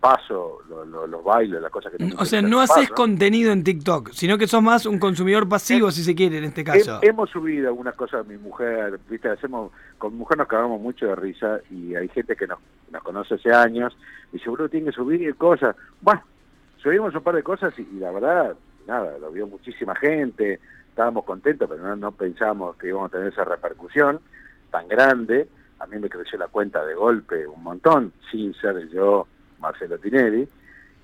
paso 0.00 0.60
lo- 0.68 0.84
lo- 0.84 1.06
los 1.06 1.24
bailes, 1.24 1.60
las 1.60 1.72
cosas 1.72 1.90
que 1.90 1.98
tengo 1.98 2.14
O 2.14 2.18
que 2.20 2.24
sea, 2.26 2.38
hacer, 2.38 2.50
no 2.50 2.60
haces 2.60 2.88
paso. 2.88 2.94
contenido 2.94 3.50
en 3.52 3.64
TikTok, 3.64 4.10
sino 4.12 4.38
que 4.38 4.46
sos 4.46 4.62
más 4.62 4.86
un 4.86 4.98
consumidor 5.00 5.48
pasivo, 5.48 5.90
si 5.90 6.04
se 6.04 6.14
quiere, 6.14 6.38
en 6.38 6.44
este 6.44 6.62
caso. 6.62 7.00
He- 7.02 7.08
hemos 7.08 7.30
subido 7.30 7.68
algunas 7.68 7.94
cosas 7.96 8.20
a 8.20 8.28
mi 8.28 8.36
mujer, 8.36 9.00
viste, 9.10 9.28
hacemos, 9.28 9.72
con 9.98 10.12
mi 10.12 10.18
mujer 10.18 10.38
nos 10.38 10.46
cagamos 10.46 10.80
mucho 10.80 11.06
de 11.06 11.16
risa 11.16 11.60
y 11.70 11.96
hay 11.96 12.08
gente 12.08 12.36
que 12.36 12.46
nos, 12.46 12.58
nos 12.92 13.02
conoce 13.02 13.34
hace 13.34 13.52
años 13.52 13.96
y 14.32 14.38
seguro 14.38 14.68
tiene 14.68 14.86
que 14.86 14.92
subir 14.92 15.34
cosas. 15.34 15.74
Bueno, 16.00 16.22
subimos 16.80 17.12
un 17.14 17.22
par 17.22 17.34
de 17.34 17.42
cosas 17.42 17.74
y, 17.78 17.82
y 17.82 17.98
la 17.98 18.12
verdad, 18.12 18.54
nada, 18.86 19.18
lo 19.18 19.32
vio 19.32 19.48
muchísima 19.48 19.96
gente, 19.96 20.60
estábamos 20.90 21.24
contentos, 21.24 21.68
pero 21.68 21.82
no, 21.82 21.96
no 21.96 22.12
pensamos 22.12 22.76
que 22.76 22.88
íbamos 22.88 23.08
a 23.08 23.16
tener 23.16 23.32
esa 23.32 23.44
repercusión 23.44 24.20
tan 24.70 24.86
grande. 24.86 25.48
A 25.80 25.86
mí 25.86 25.98
me 25.98 26.08
creció 26.08 26.38
la 26.38 26.48
cuenta 26.48 26.84
de 26.84 26.94
golpe 26.94 27.46
un 27.46 27.62
montón, 27.62 28.12
sin 28.30 28.52
ser 28.54 28.88
yo 28.90 29.26
Marcelo 29.60 29.98
Tinelli. 29.98 30.48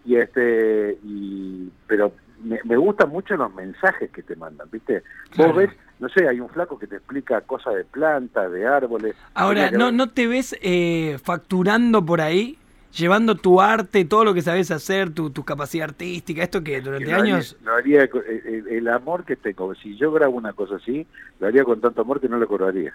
Y 0.04 0.16
este, 0.16 0.98
y, 1.04 1.70
pero 1.86 2.12
me, 2.42 2.60
me 2.64 2.76
gustan 2.76 3.08
mucho 3.08 3.36
los 3.36 3.54
mensajes 3.54 4.10
que 4.10 4.22
te 4.22 4.36
mandan, 4.36 4.68
¿viste? 4.70 5.02
Claro. 5.30 5.52
Vos 5.52 5.58
ves, 5.62 5.70
no 5.98 6.08
sé, 6.10 6.28
hay 6.28 6.40
un 6.40 6.48
flaco 6.50 6.78
que 6.78 6.86
te 6.86 6.96
explica 6.96 7.40
cosas 7.40 7.74
de 7.76 7.84
plantas, 7.84 8.52
de 8.52 8.66
árboles. 8.66 9.14
Ahora, 9.32 9.70
¿no, 9.70 9.86
ver- 9.86 9.94
¿no 9.94 10.10
te 10.10 10.26
ves 10.26 10.56
eh, 10.60 11.18
facturando 11.22 12.04
por 12.04 12.20
ahí? 12.20 12.58
Llevando 12.92 13.34
tu 13.34 13.60
arte, 13.60 14.04
todo 14.04 14.24
lo 14.24 14.34
que 14.34 14.42
sabes 14.42 14.70
hacer, 14.70 15.10
tu, 15.10 15.30
tu 15.30 15.42
capacidad 15.44 15.88
artística, 15.88 16.42
esto 16.42 16.62
que 16.62 16.80
durante 16.80 17.10
lo 17.10 17.16
haría- 17.16 17.34
años... 17.36 17.56
lo 17.64 17.74
haría 17.74 18.02
el, 18.02 18.10
el- 18.44 18.68
el 18.68 18.88
amor 18.88 19.24
que 19.24 19.36
tengo. 19.36 19.74
Si 19.74 19.96
yo 19.96 20.12
grabo 20.12 20.36
una 20.36 20.52
cosa 20.52 20.76
así, 20.76 21.06
lo 21.40 21.46
haría 21.48 21.64
con 21.64 21.80
tanto 21.80 22.02
amor 22.02 22.20
que 22.20 22.28
no 22.28 22.36
lo 22.38 22.46
cobraría. 22.46 22.94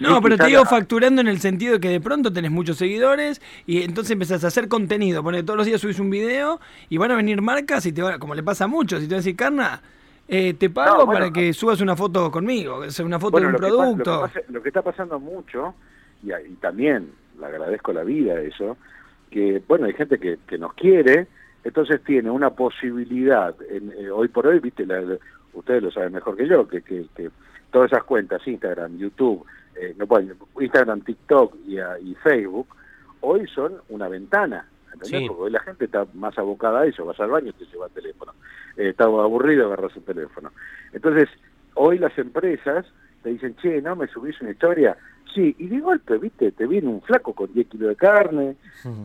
No, 0.00 0.16
Sí, 0.16 0.20
pero 0.22 0.36
te 0.36 0.46
digo 0.46 0.64
facturando 0.64 1.20
en 1.20 1.28
el 1.28 1.38
sentido 1.40 1.74
de 1.74 1.80
que 1.80 1.88
de 1.88 2.00
pronto 2.00 2.32
tenés 2.32 2.50
muchos 2.50 2.76
seguidores 2.76 3.40
y 3.66 3.82
entonces 3.82 4.12
empezás 4.12 4.44
a 4.44 4.48
hacer 4.48 4.68
contenido. 4.68 5.22
Pone 5.22 5.42
todos 5.42 5.56
los 5.56 5.66
días 5.66 5.80
subís 5.80 5.98
un 6.00 6.10
video 6.10 6.60
y 6.88 6.96
van 6.98 7.10
a 7.10 7.16
venir 7.16 7.40
marcas 7.42 7.84
y 7.86 7.92
te 7.92 8.02
van, 8.02 8.18
como 8.18 8.34
le 8.34 8.42
pasa 8.42 8.64
a 8.64 8.68
muchos, 8.68 9.00
y 9.02 9.06
te 9.06 9.14
van 9.14 9.18
a 9.18 9.22
decir, 9.22 9.36
Carna, 9.36 9.80
eh, 10.28 10.54
te 10.54 10.70
pago 10.70 10.98
No, 10.98 11.06
bueno, 11.06 11.20
para 11.20 11.32
que 11.32 11.52
subas 11.52 11.80
una 11.80 11.96
foto 11.96 12.30
conmigo, 12.30 12.82
una 13.04 13.18
foto 13.18 13.32
Bueno, 13.32 13.48
de 13.48 13.54
un 13.56 13.60
lo 13.60 13.60
que 13.60 13.66
pasa- 13.66 13.76
producto. 13.78 14.10
lo, 14.10 14.26
que 14.28 14.32
pasa- 14.40 14.52
lo 14.52 14.62
que 14.62 14.68
está 14.68 14.82
pasando 14.82 15.20
mucho, 15.20 15.74
y, 16.22 16.32
y 16.32 16.54
también 16.60 17.10
le 17.38 17.46
agradezco 17.46 17.92
la 17.92 18.04
vida 18.04 18.40
eso, 18.40 18.76
que 19.30 19.60
bueno, 19.68 19.86
hay 19.86 19.92
gente 19.94 20.18
que, 20.18 20.38
que 20.46 20.58
nos 20.58 20.74
quiere 20.74 21.26
Entonces 21.64 22.02
tiene 22.04 22.30
una 22.30 22.50
posibilidad, 22.50 23.54
en, 23.70 23.90
eh, 23.98 24.10
hoy 24.10 24.28
por 24.28 24.46
hoy, 24.46 24.58
viste, 24.60 24.84
la- 24.84 25.00
la- 25.00 25.16
ustedes 25.54 25.82
lo 25.82 25.90
saben 25.90 26.12
mejor 26.12 26.36
que 26.36 26.46
yo, 26.46 26.68
que, 26.68 26.82
que, 26.82 27.06
que 27.16 27.30
todas 27.72 27.90
esas 27.90 28.04
cuentas, 28.04 28.46
Instagram, 28.46 28.98
YouTube, 28.98 29.44
eh, 29.76 29.94
no, 29.96 30.06
bueno, 30.06 30.34
Instagram, 30.60 31.00
TikTok 31.02 31.54
y, 31.66 31.78
a- 31.78 31.98
y 31.98 32.14
Facebook, 32.16 32.68
hoy 33.20 33.46
son 33.48 33.74
una 33.88 34.08
ventana. 34.08 34.66
¿entendés? 34.92 35.20
Sí. 35.22 35.26
Porque 35.28 35.42
hoy 35.42 35.50
la 35.50 35.60
gente 35.60 35.84
está 35.86 36.06
más 36.14 36.38
abocada 36.38 36.80
a 36.80 36.86
eso, 36.86 37.04
vas 37.04 37.18
al 37.20 37.30
baño 37.30 37.48
y 37.50 37.52
te 37.52 37.64
lleva 37.66 37.86
el 37.86 37.92
teléfono. 37.92 38.32
Eh, 38.76 38.90
está 38.90 39.04
aburrido, 39.04 39.66
agarras 39.66 39.96
el 39.96 40.04
teléfono. 40.04 40.52
Entonces, 40.92 41.28
hoy 41.74 41.98
las 41.98 42.16
empresas 42.18 42.86
te 43.22 43.30
dicen, 43.30 43.56
che, 43.56 43.80
¿no 43.82 43.96
me 43.96 44.06
subís 44.06 44.40
una 44.40 44.50
historia? 44.52 44.96
Sí, 45.34 45.52
y 45.58 45.66
de 45.66 45.80
golpe, 45.80 46.16
viste, 46.18 46.52
te 46.52 46.66
viene 46.66 46.86
un 46.86 47.02
flaco 47.02 47.32
con 47.32 47.52
10 47.52 47.66
kilos 47.68 47.88
de 47.88 47.96
carne, 47.96 48.56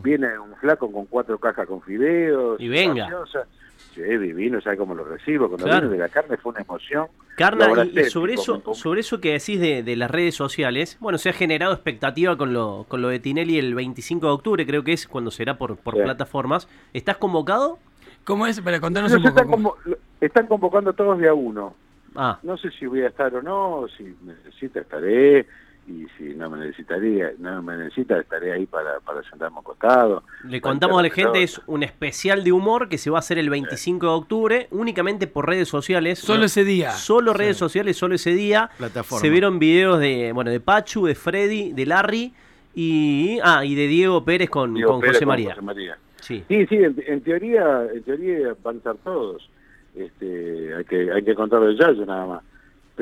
viene 0.02 0.38
un 0.38 0.54
flaco 0.56 0.92
con 0.92 1.06
cuatro 1.06 1.38
cajas 1.38 1.66
con 1.66 1.82
fideos. 1.82 2.60
Y 2.60 2.68
venga. 2.68 3.04
gaseosa. 3.04 3.46
Sí, 3.94 4.02
divino, 4.02 4.60
¿sabes 4.60 4.78
cómo 4.78 4.94
lo 4.94 5.04
recibo? 5.04 5.48
Cuando 5.48 5.66
Claro. 5.66 5.88
de 5.88 5.98
la 5.98 6.08
carne 6.08 6.36
fue 6.36 6.52
una 6.52 6.60
emoción. 6.60 7.06
Carna, 7.36 7.68
y- 7.84 8.04
sobre 8.04 8.34
eso, 8.34 8.62
sobre 8.74 9.00
eso 9.00 9.20
que 9.20 9.32
decís 9.32 9.58
de, 9.60 9.82
de 9.82 9.96
las 9.96 10.10
redes 10.10 10.34
sociales, 10.36 10.96
bueno, 11.00 11.18
se 11.18 11.30
ha 11.30 11.32
generado 11.32 11.72
expectativa 11.72 12.36
con 12.36 12.52
lo, 12.52 12.84
con 12.88 13.02
lo 13.02 13.08
de 13.08 13.18
Tinelli 13.18 13.58
el 13.58 13.74
25 13.74 14.26
de 14.26 14.32
octubre, 14.32 14.66
creo 14.66 14.84
que 14.84 14.92
es 14.92 15.08
cuando 15.08 15.30
será 15.30 15.58
por, 15.58 15.76
por 15.76 15.94
Sí. 15.96 16.02
plataformas. 16.02 16.68
¿Estás 16.92 17.16
convocado? 17.16 17.78
¿Cómo 18.24 18.46
es? 18.46 18.60
Para 18.60 18.80
contarnos 18.80 19.12
Ellos 19.12 19.24
un 19.24 19.30
poco. 19.34 19.40
están, 19.42 19.64
convo- 19.64 19.96
están 20.20 20.46
convocando 20.46 20.92
todos 20.92 21.18
de 21.18 21.28
a 21.28 21.34
uno. 21.34 21.74
Ah, 22.14 22.38
No 22.42 22.56
sé 22.58 22.70
si 22.72 22.86
voy 22.86 23.02
a 23.02 23.08
estar 23.08 23.34
o 23.34 23.42
no, 23.42 23.86
si 23.96 24.04
necesita 24.24 24.80
estaré, 24.80 25.46
y 25.86 26.06
si 26.16 26.34
no 26.34 26.50
me 26.50 26.58
necesitaría, 26.58 27.32
no 27.38 27.62
me 27.62 27.76
necesita, 27.76 28.18
estaré 28.18 28.52
ahí 28.52 28.66
para, 28.66 29.00
para 29.00 29.22
sentarme 29.22 29.56
a 29.56 29.58
un 29.58 29.64
costado. 29.64 30.22
le 30.44 30.60
contamos 30.60 30.98
a 30.98 31.02
la 31.02 31.10
gente, 31.10 31.42
es 31.42 31.60
un 31.66 31.82
especial 31.82 32.44
de 32.44 32.52
humor 32.52 32.88
que 32.88 32.98
se 32.98 33.10
va 33.10 33.18
a 33.18 33.20
hacer 33.20 33.38
el 33.38 33.50
25 33.50 34.06
de 34.06 34.12
octubre, 34.12 34.68
únicamente 34.70 35.26
por 35.26 35.48
redes 35.48 35.68
sociales. 35.68 36.18
Solo 36.18 36.44
ese 36.44 36.64
día. 36.64 36.92
Solo 36.92 37.32
redes 37.32 37.56
sociales, 37.56 37.96
solo 37.96 38.14
ese 38.14 38.32
día. 38.32 38.70
Plataforma. 38.78 39.20
Se 39.20 39.30
vieron 39.30 39.58
videos 39.58 39.98
de, 39.98 40.32
bueno, 40.32 40.50
de 40.50 40.60
Pachu, 40.60 41.06
de 41.06 41.14
Freddy, 41.14 41.72
de 41.72 41.86
Larry 41.86 42.32
y, 42.74 43.38
ah, 43.42 43.64
y 43.64 43.74
de 43.74 43.86
Diego 43.88 44.24
Pérez 44.24 44.50
con, 44.50 44.74
Digo, 44.74 44.92
con 44.92 45.00
Pérez 45.00 45.16
José 45.16 45.24
con 45.24 45.28
María. 45.28 45.50
José 45.50 45.62
María. 45.62 45.98
Sí. 46.20 46.44
Sí, 46.48 46.66
sí, 46.66 46.76
en, 46.76 47.02
en 47.06 47.20
teoría, 47.22 47.86
en 47.92 48.02
teoría 48.02 48.54
van 48.62 48.76
a 48.76 48.78
estar 48.78 48.96
todos. 48.98 49.48
Este, 49.94 50.74
hay 50.74 50.84
que, 50.84 51.12
hay 51.12 51.24
que 51.24 51.34
contarlo 51.34 51.68
el 51.68 51.78
yayo 51.78 52.06
nada 52.06 52.26
más. 52.26 52.44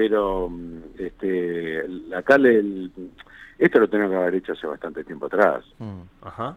Pero, 0.08 0.48
mm, 0.48 0.78
este, 0.96 1.82
acá 2.16 2.38
le, 2.38 2.60
el- 2.60 2.92
esto 3.58 3.80
lo 3.80 3.88
tengo 3.88 4.08
que 4.08 4.14
haber 4.14 4.36
hecho 4.36 4.52
hace 4.52 4.64
bastante 4.64 5.02
tiempo 5.02 5.26
atrás. 5.26 5.64
Mm. 5.80 6.02
Ajá. 6.22 6.56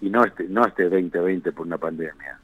Y 0.00 0.10
no 0.10 0.24
este, 0.24 0.48
no 0.48 0.66
este 0.66 0.82
2020 0.88 1.52
por 1.52 1.64
una 1.64 1.78
pandemia. 1.78 2.40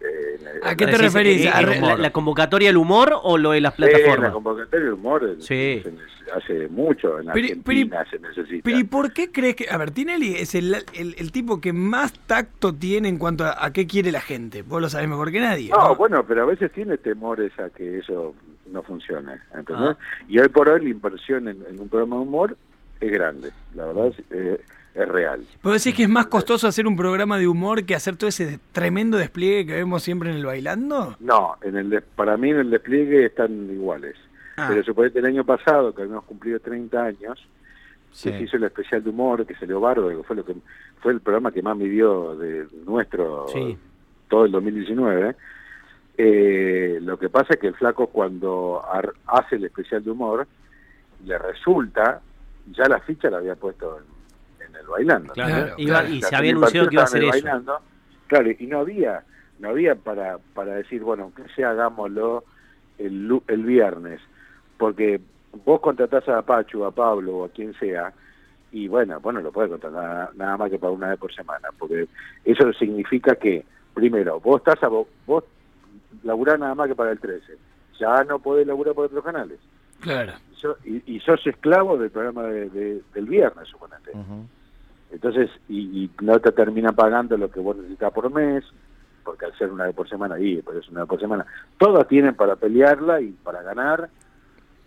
Eh, 0.00 0.60
¿A 0.62 0.76
qué 0.76 0.84
te 0.86 0.92
Decís, 0.92 1.00
referís? 1.12 1.44
eh, 1.44 1.48
¿A 1.52 1.60
eh, 1.60 1.66
re- 1.66 1.80
la, 1.80 1.96
la 1.96 2.10
convocatoria 2.12 2.68
del 2.68 2.76
humor 2.76 3.12
o 3.20 3.36
lo 3.36 3.50
de 3.50 3.60
las 3.60 3.74
Sí, 3.74 3.82
la 3.82 3.88
plataformas? 3.88 4.30
convocatoria 4.30 4.84
del 4.84 4.94
humor 4.94 5.36
Sí. 5.40 5.82
se 5.82 5.92
hace 6.32 6.68
mucho 6.68 7.18
en 7.18 7.26
Pero- 7.32 7.46
Argentina 7.48 8.04
se 8.08 8.20
necesita. 8.20 8.62
Pero 8.62 8.78
¿y 8.78 8.84
por 8.84 9.12
qué 9.12 9.32
crees 9.32 9.56
que.? 9.56 9.66
A 9.68 9.76
ver, 9.76 9.90
Tinelli 9.90 10.36
es 10.36 10.54
el, 10.54 10.72
el- 10.94 11.16
el 11.18 11.32
tipo 11.32 11.60
que 11.60 11.72
más 11.72 12.12
tacto 12.28 12.72
tiene 12.72 13.08
en 13.08 13.18
cuanto 13.18 13.44
a, 13.44 13.56
a 13.66 13.72
qué 13.72 13.88
quiere 13.88 14.12
la 14.12 14.20
gente. 14.20 14.62
Vos 14.62 14.80
lo 14.80 14.88
sabés 14.88 15.08
mejor 15.08 15.32
que 15.32 15.40
nadie. 15.40 15.70
No, 15.70 15.88
¿no? 15.88 15.96
bueno, 15.96 16.24
pero 16.24 16.44
a 16.44 16.46
veces 16.46 16.70
tiene 16.70 16.96
temores 16.98 17.50
a 17.58 17.68
que 17.70 17.98
eso 17.98 18.36
no 18.72 18.82
¿entendés? 18.88 19.96
Ah. 19.96 19.96
Y 20.28 20.38
hoy 20.38 20.48
por 20.48 20.68
hoy 20.68 20.82
la 20.82 20.88
inversión 20.90 21.48
en, 21.48 21.64
en 21.68 21.80
un 21.80 21.88
programa 21.88 22.16
de 22.16 22.22
humor 22.22 22.56
es 23.00 23.12
grande, 23.12 23.50
la 23.74 23.86
verdad 23.86 24.06
es, 24.08 24.18
eh, 24.30 24.60
es 24.94 25.08
real. 25.08 25.44
¿Vos 25.62 25.72
decís 25.82 25.96
que 25.96 26.02
es 26.04 26.08
más 26.08 26.26
costoso 26.26 26.66
hacer 26.66 26.86
un 26.86 26.96
programa 26.96 27.38
de 27.38 27.46
humor 27.46 27.84
que 27.84 27.94
hacer 27.94 28.16
todo 28.16 28.28
ese 28.28 28.58
tremendo 28.72 29.16
despliegue 29.16 29.66
que 29.66 29.72
vemos 29.74 30.02
siempre 30.02 30.30
en 30.30 30.36
el 30.36 30.46
bailando? 30.46 31.16
No, 31.20 31.56
en 31.62 31.76
el 31.76 32.02
para 32.16 32.36
mí 32.36 32.50
en 32.50 32.58
el 32.58 32.70
despliegue 32.70 33.26
están 33.26 33.70
iguales. 33.70 34.16
Ah. 34.56 34.66
Pero 34.68 34.82
suponete 34.82 35.20
el 35.20 35.26
año 35.26 35.44
pasado, 35.44 35.94
que 35.94 36.02
habíamos 36.02 36.24
cumplido 36.24 36.58
30 36.58 37.04
años, 37.04 37.38
Sí. 38.10 38.30
que 38.32 38.38
se 38.38 38.44
hizo 38.44 38.56
el 38.56 38.64
especial 38.64 39.04
de 39.04 39.10
humor, 39.10 39.46
que 39.46 39.54
salió 39.54 39.78
bárbaro, 39.80 40.16
que 40.16 40.24
fue, 40.24 40.34
lo 40.34 40.44
que, 40.44 40.54
fue 41.00 41.12
el 41.12 41.20
programa 41.20 41.52
que 41.52 41.62
más 41.62 41.76
midió 41.76 42.34
de 42.36 42.66
nuestro 42.84 43.46
Sí. 43.52 43.76
todo 44.28 44.46
el 44.46 44.50
2019. 44.50 45.36
Eh, 46.20 46.98
lo 47.00 47.16
que 47.16 47.28
pasa 47.28 47.54
es 47.54 47.60
que 47.60 47.68
el 47.68 47.74
flaco 47.76 48.08
cuando 48.08 48.82
ar- 48.90 49.12
hace 49.26 49.54
el 49.54 49.64
especial 49.66 50.02
de 50.02 50.10
humor, 50.10 50.48
le 51.24 51.38
resulta, 51.38 52.20
ya 52.72 52.88
la 52.88 52.98
ficha 53.00 53.30
la 53.30 53.38
había 53.38 53.54
puesto 53.54 53.98
en, 53.98 54.66
en 54.68 54.74
el 54.74 54.86
bailando. 54.86 55.32
Claro, 55.32 55.54
Claro, 55.54 55.74
iba- 55.78 56.00
claro. 56.00 56.08
y 56.14 56.20
La 56.20 56.28
se 56.28 56.36
había 56.36 56.50
anunciado 56.50 56.88
que 56.88 56.94
iba 56.96 57.02
a 57.02 57.04
hacer 57.04 57.20
participación 57.22 57.56
eso. 57.60 57.66
Bailando, 57.66 57.86
claro, 58.26 58.50
y 58.58 58.66
no 58.66 58.78
había, 58.80 59.22
no 59.60 59.68
había 59.68 59.94
para, 59.94 60.38
para 60.54 60.74
decir, 60.74 61.02
bueno, 61.02 61.22
aunque 61.24 61.44
sea 61.54 61.70
hagámoslo 61.70 62.42
el, 62.98 63.28
lu- 63.28 63.44
el 63.46 63.62
viernes, 63.64 64.20
porque 64.76 65.20
vos 65.64 65.80
contratás 65.80 66.28
a 66.28 66.42
Pachu, 66.42 66.84
a 66.84 66.90
Pablo 66.90 67.36
o 67.38 67.44
a 67.44 67.48
quien 67.50 67.74
sea, 67.74 68.12
y 68.72 68.88
bueno, 68.88 69.20
bueno, 69.20 69.40
lo 69.40 69.52
puedes 69.52 69.70
contratar 69.70 70.02
nada, 70.02 70.30
nada 70.34 70.56
más 70.56 70.68
que 70.70 70.80
para 70.80 70.90
una 70.92 71.10
vez 71.10 71.18
por 71.20 71.32
semana, 71.32 71.68
porque 71.78 72.08
eso 72.44 72.72
significa 72.72 73.36
que, 73.36 73.64
primero, 73.94 74.40
vos 74.40 74.60
estás 74.60 74.82
a 74.82 74.88
vos, 74.88 75.06
vos 76.12 76.24
laburás 76.24 76.58
nada 76.58 76.74
más 76.74 76.88
que 76.88 76.94
para 76.94 77.10
el 77.12 77.18
13, 77.20 77.56
ya 77.98 78.24
no 78.24 78.38
podés 78.38 78.66
laburar 78.66 78.94
por 78.94 79.06
otros 79.06 79.24
canales, 79.24 79.58
Claro. 80.00 80.32
y, 80.52 80.54
so- 80.56 80.76
y- 80.84 81.02
y 81.16 81.20
sos 81.20 81.44
esclavo 81.46 81.96
del 81.98 82.10
programa 82.10 82.44
de- 82.44 82.70
de- 82.70 83.02
del 83.14 83.26
viernes, 83.26 83.68
suponete. 83.68 84.12
Entonces, 85.10 85.50
y, 85.68 86.04
y 86.04 86.10
no 86.20 86.38
te 86.38 86.52
termina 86.52 86.92
pagando 86.92 87.36
lo 87.36 87.50
que 87.50 87.60
vos 87.60 87.76
necesitas 87.76 88.12
por 88.12 88.30
mes, 88.30 88.64
porque 89.24 89.46
al 89.46 89.56
ser 89.56 89.70
una 89.72 89.84
vez 89.86 89.94
por 89.94 90.08
semana, 90.08 90.38
y 90.38 90.60
pero 90.62 90.78
es 90.80 90.88
una 90.88 91.00
vez 91.00 91.08
por 91.08 91.20
semana, 91.20 91.46
todas 91.78 92.06
tienen 92.08 92.34
para 92.34 92.56
pelearla 92.56 93.20
y 93.20 93.30
para 93.32 93.62
ganar, 93.62 94.08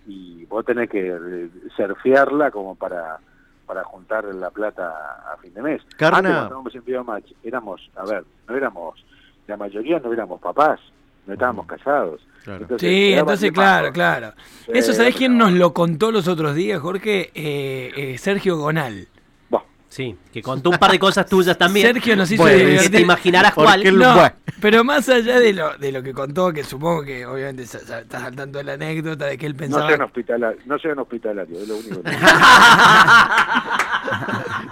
y 0.08 0.46
vos 0.46 0.64
tenés 0.66 0.90
que 0.90 1.08
eh, 1.10 1.50
surfearla 1.76 2.52
como 2.52 2.76
para 2.76 3.20
para 3.68 3.84
juntar 3.86 4.26
la 4.36 4.50
plata 4.50 5.32
a 5.32 5.38
fin 5.38 5.54
de 5.54 5.62
mes. 5.62 5.82
Carna. 5.96 6.18
Antes 6.18 6.34
cuando 6.34 7.32
éramos, 7.44 7.90
a 7.96 8.04
ver, 8.04 8.26
no 8.50 8.56
éramos, 8.58 9.06
la 9.48 9.56
mayoría 9.56 9.98
no 10.00 10.12
éramos 10.12 10.42
papás, 10.42 10.80
no 11.28 11.34
estábamos 11.34 11.66
casados. 11.66 12.22
Claro. 12.44 12.64
Entonces, 12.64 12.90
Sí, 12.90 13.14
entonces, 13.14 13.52
claro, 13.52 13.92
claro. 13.92 14.34
Sí, 14.66 14.72
Eso, 14.74 14.94
¿sabés 14.94 15.16
quién 15.16 15.38
nos 15.38 15.52
lo 15.52 15.74
contó 15.74 16.12
los 16.12 16.28
otros 16.28 16.56
días, 16.56 16.80
Jorge? 16.80 17.32
Eh, 17.36 17.92
eh, 17.96 18.18
Sergio 18.18 18.58
Gonal. 18.58 19.08
Sí, 19.92 20.18
que 20.32 20.42
contó 20.42 20.70
un 20.70 20.78
par 20.78 20.92
de 20.92 21.00
cosas 21.00 21.26
tuyas 21.26 21.58
también. 21.58 21.86
Sergio 21.86 22.16
nos 22.16 22.32
hizo 22.32 22.42
Bueno, 22.42 22.82
que 22.82 22.90
te 22.90 23.02
imaginarás 23.02 23.52
¿Por 23.52 23.66
cuál. 23.66 23.84
No, 24.00 24.24
pero 24.62 24.86
más 24.86 25.10
allá 25.10 25.38
de 25.38 25.52
lo, 25.52 25.78
de 25.78 25.92
lo 25.92 26.02
que 26.02 26.14
contó, 26.14 26.54
que 26.54 26.64
supongo 26.64 27.04
que 27.04 27.26
obviamente 27.26 27.64
estás 27.64 28.24
al 28.24 28.34
tanto 28.34 28.60
de 28.60 28.64
la 28.64 28.74
anécdota 28.76 29.26
de 29.26 29.38
que 29.38 29.48
él 29.48 29.52
no 29.52 29.60
pensaba... 29.60 29.90
sean 29.90 30.02
hospitalarios, 30.02 30.66
no 30.66 30.80
sean 30.80 30.98
hospitalarios, 30.98 31.64
es 31.64 31.68
lo 31.68 31.76
único 31.76 32.04
que 32.04 32.10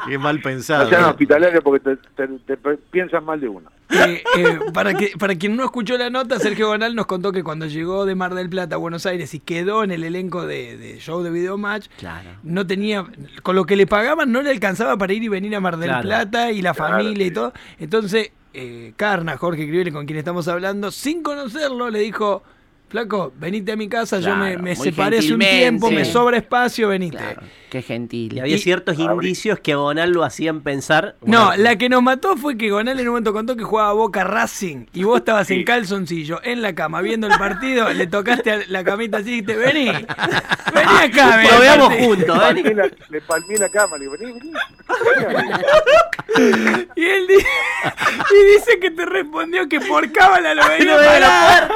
Qué 0.08 0.18
mal 0.18 0.42
pensado. 0.42 0.84
No 0.86 0.90
sean 0.90 1.04
hospitalarios 1.06 1.64
porque 1.64 1.96
te, 1.96 2.28
te- 2.28 2.56
te 2.58 2.78
piensan 2.92 3.24
mal 3.26 3.40
de 3.40 3.48
uno. 3.50 3.70
Eh, 3.92 4.24
eh, 4.38 4.60
para, 4.74 4.94
que, 4.94 5.14
para 5.18 5.36
quien 5.36 5.56
no 5.56 5.64
escuchó 5.64 5.98
la 5.98 6.10
nota, 6.10 6.38
Sergio 6.40 6.68
Gonal 6.68 6.96
nos 6.96 7.06
contó 7.08 7.32
que 7.32 7.44
cuando 7.44 7.66
llegó 7.66 8.06
de 8.06 8.14
Mar 8.16 8.36
del 8.36 8.50
Plata 8.50 8.76
a 8.76 8.78
Buenos 8.78 9.06
Aires 9.06 9.34
y 9.34 9.40
quedó 9.40 9.84
en 9.84 9.92
el 9.92 10.04
elenco 10.04 10.46
de, 10.46 10.78
de 10.78 11.00
show 11.00 11.24
de 11.24 11.32
Video 11.32 11.58
Match, 11.58 11.88
Claro. 11.98 12.30
no 12.44 12.68
tenía, 12.68 13.06
con 13.42 13.56
lo 13.56 13.66
que 13.66 13.76
le 13.76 13.88
pagaban 13.88 14.32
no 14.32 14.42
le 14.42 14.52
alcanzaba 14.52 14.96
para 14.98 15.14
ir 15.14 15.24
y 15.24 15.28
venir 15.28 15.56
a 15.56 15.60
Mar 15.60 15.78
del 15.78 15.90
Claro. 15.90 16.04
Plata 16.04 16.52
y 16.52 16.62
la 16.62 16.74
Claro, 16.74 16.94
familia 16.98 17.26
y 17.26 17.32
todo. 17.32 17.54
Entonces, 17.80 18.32
eh, 18.54 18.94
Carna, 18.96 19.38
Jorge 19.38 19.68
Criole, 19.68 19.92
con 19.92 20.06
quien 20.06 20.20
estamos 20.20 20.48
hablando, 20.48 20.92
sin 20.92 21.24
conocerlo, 21.24 21.90
le 21.90 22.00
dijo, 22.00 22.44
flaco, 22.89 23.31
venite 23.38 23.72
a 23.72 23.75
mi 23.75 23.88
casa, 23.88 24.19
yo 24.19 24.36
me, 24.36 24.58
me 24.58 24.75
separé 24.75 25.19
hace 25.19 25.34
un 25.34 25.39
tiempo, 25.39 25.89
me 25.91 26.03
sobra 26.05 26.38
espacio, 26.38 26.89
venite. 26.89 27.17
Claro, 27.17 27.41
qué 27.69 27.81
gentil. 27.81 28.34
Y 28.34 28.39
había 28.39 28.55
Y- 28.55 28.60
ciertos 28.60 28.98
indicios 29.00 29.60
que 29.60 29.74
a 29.74 29.75
Gonal 29.77 30.12
lo 30.12 30.24
hacían 30.24 30.62
pensar. 30.62 31.15
No, 31.22 31.46
Bueno, 31.48 31.63
la 31.63 31.75
que 31.77 31.88
nos 31.89 32.01
mató 32.01 32.36
fue 32.36 32.58
que 32.58 32.69
Gonal 32.72 33.00
en 33.00 33.08
un 33.08 33.13
momento 33.13 33.31
contó 33.34 33.55
que 33.55 33.63
jugaba 33.63 33.93
Boca 33.93 34.24
Racing 34.24 34.88
y 34.93 35.03
vos 35.03 35.19
estabas 35.19 35.50
en 35.51 35.63
calzoncillo 35.63 36.39
en 36.43 36.62
la 36.62 36.74
cama 36.74 37.01
viendo 37.01 37.27
el 37.27 37.38
partido, 37.38 37.89
le 37.93 38.08
tocaste 38.08 38.51
a 38.51 38.60
la 38.67 38.84
camita 38.84 39.17
así 39.17 39.29
y 39.29 39.41
dijiste, 39.41 39.55
vení, 39.55 39.86
vení 40.74 40.98
acá, 41.03 41.38
vení. 41.38 41.50
Lo 41.51 41.60
veamos 41.60 41.86
aparte". 41.88 42.05
juntos, 42.05 42.38
Le 42.55 42.63
vení. 42.63 42.89
le 43.10 43.22
palmé 43.22 43.58
la 43.58 43.69
cama, 43.69 43.98
le 43.98 44.05
digo, 44.05 44.15
vení, 44.19 44.31
vení. 44.34 44.51
Y 46.96 47.05
él 47.05 47.27
di- 47.27 47.36
y 48.36 48.43
dice 48.53 48.79
que 48.79 48.91
te 48.91 49.05
respondió 49.05 49.67
que 49.67 49.79
por 49.81 50.10
cábala 50.12 50.53
lo 50.53 50.67
veía 50.67 50.98
de 50.98 51.03
la 51.03 51.12
parar. 51.12 51.72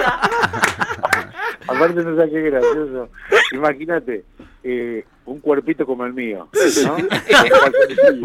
Aparte 1.67 2.03
no 2.03 2.15
sé 2.24 2.29
qué 2.32 2.41
gracioso. 2.41 3.10
Imagínate, 3.51 4.24
eh, 4.63 5.05
un 5.25 5.39
cuerpito 5.39 5.86
como 5.86 6.05
el 6.05 6.13
mío, 6.13 6.48
¿no? 6.86 6.98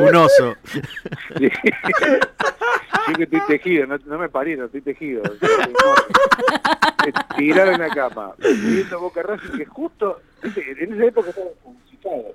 Un 0.04 0.16
oso. 0.16 0.57
Sí. 1.38 1.49
Yo 3.09 3.14
que 3.16 3.23
estoy 3.25 3.40
tejido, 3.49 3.87
no, 3.87 3.97
no 4.07 4.18
me 4.18 4.28
parieron, 4.28 4.66
estoy 4.66 4.83
tejido. 4.83 5.23
Tirado 7.37 7.73
en 7.73 7.80
la 7.80 7.88
cama, 7.88 8.33
viendo 8.38 9.00
Boca 9.00 9.23
Racing, 9.23 9.57
que 9.57 9.64
justo, 9.64 10.21
en 10.42 10.92
esa 10.95 11.04
época 11.07 11.30
estaba 11.30 11.49
publicitado. 11.62 12.35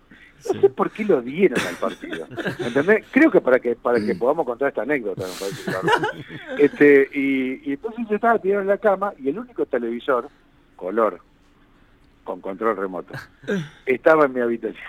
No 0.54 0.62
sé 0.62 0.70
por 0.76 0.92
qué 0.92 1.06
lo 1.06 1.22
dieron 1.22 1.60
al 1.60 1.76
partido. 1.76 2.28
¿Entendés? 2.60 3.06
Creo 3.12 3.32
que 3.32 3.42
para 3.42 3.60
que 3.60 3.76
para 3.76 4.00
que 4.00 4.16
podamos 4.16 4.46
contar 4.46 4.70
esta 4.70 4.82
anécdota, 4.82 5.24
me 5.24 5.40
parece 5.40 5.64
claro. 5.64 5.88
Este, 6.58 7.10
y, 7.14 7.70
y 7.70 7.74
entonces 7.74 8.06
yo 8.10 8.16
estaba 8.16 8.40
tirado 8.40 8.62
en 8.62 8.68
la 8.68 8.78
cama 8.78 9.14
y 9.18 9.30
el 9.30 9.40
único 9.40 9.66
televisor, 9.66 10.30
color, 10.76 11.20
con 12.24 12.42
control 12.42 12.78
remoto, 12.78 13.14
estaba 13.86 14.26
en 14.26 14.34
mi 14.34 14.42
habitación. 14.42 14.84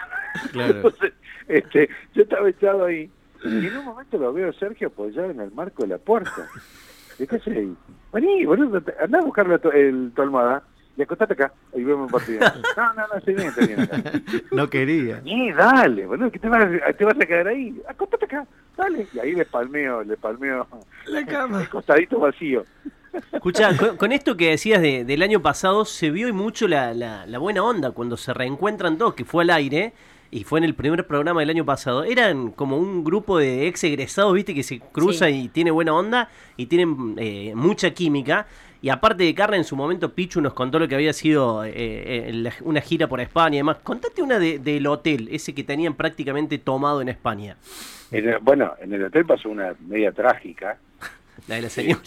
Claro. 0.53 0.77
Entonces, 0.77 1.13
este, 1.49 1.89
yo 2.15 2.23
estaba 2.23 2.49
echado 2.49 2.85
ahí 2.85 3.11
y 3.45 3.67
en 3.67 3.77
un 3.77 3.85
momento 3.85 4.19
lo 4.19 4.33
veo 4.33 4.53
Sergio 4.55 4.89
apoyado 4.89 5.31
en 5.31 5.41
el 5.41 5.51
marco 5.53 5.83
de 5.83 5.89
la 5.91 5.99
puerta. 5.99 6.49
¿Y 7.19 7.27
qué 7.27 7.37
haces 7.37 7.57
ahí? 7.57 7.77
Vení, 8.13 8.45
boludo, 8.47 8.83
andá 9.01 9.19
a 9.19 9.23
buscarle 9.23 9.59
tu, 9.59 9.71
el, 9.71 10.13
tu 10.15 10.23
almohada 10.23 10.63
y 10.97 11.03
acostate 11.03 11.33
acá 11.35 11.53
y 11.75 11.83
vemos 11.83 12.07
un 12.07 12.11
partido. 12.13 12.41
No, 12.77 12.95
no, 12.95 13.07
no, 13.09 13.15
estoy 13.19 13.35
bien, 13.35 13.49
estoy 13.49 13.67
bien 13.69 13.81
acá. 13.81 14.03
No 14.53 14.69
quería. 14.71 15.17
Vení, 15.17 15.53
dale, 15.53 16.07
boludo, 16.07 16.31
que 16.31 16.39
te 16.39 16.49
vas, 16.49 16.65
a- 16.87 16.93
te 16.93 17.05
vas 17.05 17.17
a 17.21 17.27
quedar 17.27 17.49
ahí. 17.49 17.81
Acostate 17.89 18.25
acá, 18.27 18.47
dale. 18.77 19.07
Y 19.13 19.19
ahí 19.19 19.33
le 19.35 19.45
palmeo, 19.45 20.03
le 20.05 20.17
palmeo 20.17 20.67
La 21.07 21.25
cama. 21.27 21.61
el 21.63 21.69
costadito 21.69 22.19
vacío. 22.21 22.65
Escucha, 23.33 23.77
con, 23.77 23.97
con 23.97 24.13
esto 24.13 24.37
que 24.37 24.51
decías 24.51 24.81
de- 24.83 25.05
del 25.05 25.23
año 25.23 25.41
pasado, 25.41 25.85
se 25.85 26.11
vio 26.11 26.29
y 26.29 26.33
mucho 26.33 26.67
la, 26.69 26.95
la- 26.95 27.27
la 27.27 27.39
buena 27.39 27.63
onda 27.63 27.91
cuando 27.93 28.17
se 28.17 28.33
reencuentran 28.35 28.99
todos, 28.99 29.15
que 29.15 29.25
fue 29.25 29.45
al 29.45 29.51
aire, 29.51 29.93
y 30.31 30.43
fue 30.43 30.59
en 30.59 30.65
el 30.65 30.75
primer 30.75 31.07
programa 31.07 31.41
del 31.41 31.51
año 31.51 31.65
pasado. 31.65 32.03
Eran 32.03 32.51
como 32.51 32.77
un 32.77 33.05
grupo 33.05 33.39
de 33.39 33.69
ex 33.69 33.85
egresados, 33.85 34.35
viste, 34.35 34.53
que 34.53 34.65
se 34.65 34.81
cruza 34.81 35.27
Sí. 35.27 35.43
y 35.45 35.49
tiene 35.49 35.71
buena 35.71 35.95
onda 35.95 36.29
y 36.57 36.67
tienen 36.67 37.15
eh, 37.19 37.53
mucha 37.55 37.91
química. 37.93 38.47
Y 38.85 38.91
aparte 38.91 39.25
de 39.25 39.35
Carla, 39.35 39.57
en 39.57 39.65
su 39.65 39.77
momento 39.77 40.13
Pichu 40.13 40.43
nos 40.43 40.53
contó 40.53 40.79
lo 40.79 40.87
que 40.87 40.95
había 40.95 41.15
sido 41.15 41.65
eh, 41.65 41.73
eh, 41.75 42.31
la- 42.35 42.53
una 42.65 42.83
gira 42.83 43.09
por 43.09 43.19
España 43.19 43.55
y 43.55 43.61
demás. 43.61 43.79
Contate 43.83 44.21
una 44.21 44.39
de- 44.39 44.59
del 44.59 44.87
hotel, 44.87 45.27
ese 45.33 45.55
que 45.55 45.65
tenían 45.65 45.95
prácticamente 45.95 46.59
tomado 46.59 47.01
en 47.01 47.09
España. 47.09 47.57
En 48.11 48.29
el- 48.29 48.39
bueno, 48.41 48.75
en 48.83 48.93
el 48.93 49.05
hotel 49.05 49.25
pasó 49.25 49.49
una 49.49 49.75
media 49.89 50.13
trágica. 50.13 50.77
La 51.49 51.55
de 51.55 51.63
la 51.63 51.71
señora. 51.71 52.03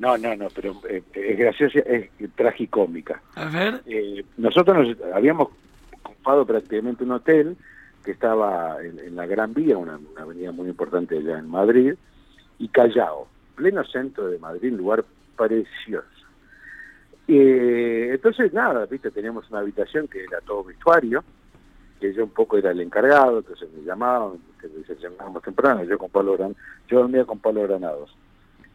No, 0.00 0.18
no, 0.18 0.34
no, 0.34 0.48
pero 0.52 0.74
eh, 0.88 1.00
es 1.12 1.38
graciosa, 1.38 1.78
es 1.78 2.10
tragicómica. 2.34 3.22
A 3.36 3.44
ver. 3.44 3.80
Eh, 3.86 4.24
nosotros 4.36 4.76
nos 4.98 5.12
habíamos 5.14 5.50
ocupado 6.02 6.44
prácticamente 6.44 7.04
un 7.04 7.12
hotel 7.12 7.56
que 8.04 8.10
estaba 8.10 8.82
en, 8.82 8.98
en 8.98 9.14
la 9.14 9.26
Gran 9.26 9.54
Vía, 9.54 9.78
una, 9.78 9.96
una 9.96 10.22
avenida 10.22 10.50
muy 10.50 10.68
importante 10.70 11.16
allá 11.18 11.38
en 11.38 11.48
Madrid, 11.48 11.94
y 12.58 12.66
Callao, 12.66 13.28
pleno 13.54 13.84
centro 13.84 14.26
de 14.26 14.40
Madrid, 14.40 14.72
lugar 14.72 15.04
precioso. 15.36 16.08
Eh, 17.26 18.10
entonces, 18.12 18.52
nada, 18.52 18.86
viste, 18.86 19.10
teníamos 19.10 19.48
una 19.50 19.60
habitación 19.60 20.08
que 20.08 20.24
era 20.24 20.40
todo 20.40 20.64
vestuario, 20.64 21.24
que 22.00 22.12
yo 22.12 22.24
un 22.24 22.30
poco 22.30 22.58
era 22.58 22.70
el 22.70 22.80
encargado, 22.80 23.38
entonces 23.38 23.68
me 23.72 23.82
llamaban, 23.82 24.38
que 24.60 24.68
se 24.68 24.94
llamábamos 24.96 25.42
temprano, 25.42 25.84
yo 25.84 25.98
con 25.98 26.10
Pablo 26.10 26.36
Gran, 26.36 26.54
yo 26.88 27.00
dormía 27.00 27.24
con 27.24 27.38
Pablo 27.38 27.62
Granados. 27.62 28.14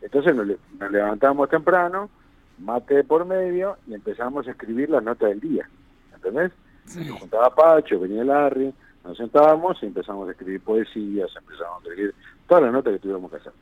Entonces 0.01 0.35
nos, 0.35 0.47
nos 0.47 0.91
levantábamos 0.91 1.49
temprano, 1.49 2.09
mate 2.57 3.03
por 3.03 3.25
medio, 3.25 3.77
y 3.87 3.93
empezamos 3.93 4.47
a 4.47 4.51
escribir 4.51 4.89
las 4.89 5.03
notas 5.03 5.29
del 5.29 5.39
día, 5.39 5.69
¿entendés? 6.15 6.51
Sí. 6.85 7.03
Se 7.03 7.11
juntaba 7.11 7.53
Pacho, 7.53 7.99
venía 7.99 8.23
Larry, 8.23 8.73
nos 9.03 9.17
sentábamos 9.17 9.77
y 9.83 9.85
empezamos 9.85 10.27
a 10.27 10.31
escribir 10.31 10.61
poesías, 10.61 11.29
empezamos 11.35 11.85
a 11.85 11.87
escribir 11.89 12.15
todas 12.47 12.63
las 12.63 12.73
notas 12.73 12.93
que 12.93 12.99
tuviéramos 12.99 13.29
que 13.29 13.37
hacer. 13.37 13.53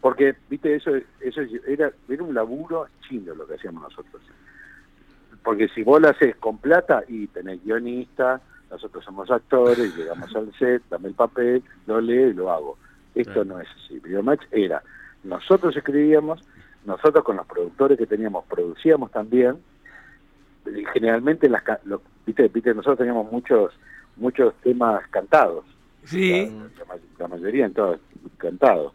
Porque, 0.00 0.36
viste, 0.48 0.74
eso, 0.76 0.92
eso 1.20 1.40
era, 1.66 1.90
era 2.08 2.22
un 2.22 2.34
laburo 2.34 2.86
chino 3.08 3.34
lo 3.34 3.46
que 3.46 3.54
hacíamos 3.54 3.82
nosotros. 3.82 4.22
Porque 5.42 5.68
si 5.68 5.82
vos 5.82 6.00
lo 6.00 6.08
haces 6.08 6.36
con 6.36 6.58
plata 6.58 7.02
y 7.08 7.26
tenés 7.28 7.62
guionista, 7.64 8.40
nosotros 8.70 9.04
somos 9.04 9.30
actores, 9.30 9.94
llegamos 9.96 10.34
al 10.36 10.52
set, 10.58 10.82
dame 10.90 11.08
el 11.08 11.14
papel, 11.14 11.62
lo 11.86 12.00
leo 12.00 12.28
y 12.28 12.34
lo 12.34 12.50
hago. 12.50 12.78
Esto 13.14 13.44
no 13.44 13.58
es 13.60 13.68
así. 13.84 13.98
Videomatch 13.98 14.42
era, 14.50 14.82
nosotros 15.24 15.76
escribíamos, 15.76 16.40
nosotros 16.84 17.24
con 17.24 17.36
los 17.36 17.46
productores 17.46 17.98
que 17.98 18.06
teníamos 18.06 18.44
producíamos 18.44 19.10
también, 19.10 19.56
y 20.66 20.84
generalmente 20.92 21.48
las, 21.48 21.62
lo- 21.84 22.02
viste, 22.26 22.46
viste, 22.48 22.74
nosotros 22.74 22.98
teníamos 22.98 23.30
muchos 23.32 23.72
muchos 24.16 24.52
temas 24.62 25.06
cantados, 25.08 25.64
Sí. 26.04 26.50
la, 26.78 26.94
la 26.94 27.00
la 27.18 27.28
mayoría 27.28 27.66
en 27.66 27.72
todos 27.72 28.00
cantados. 28.36 28.92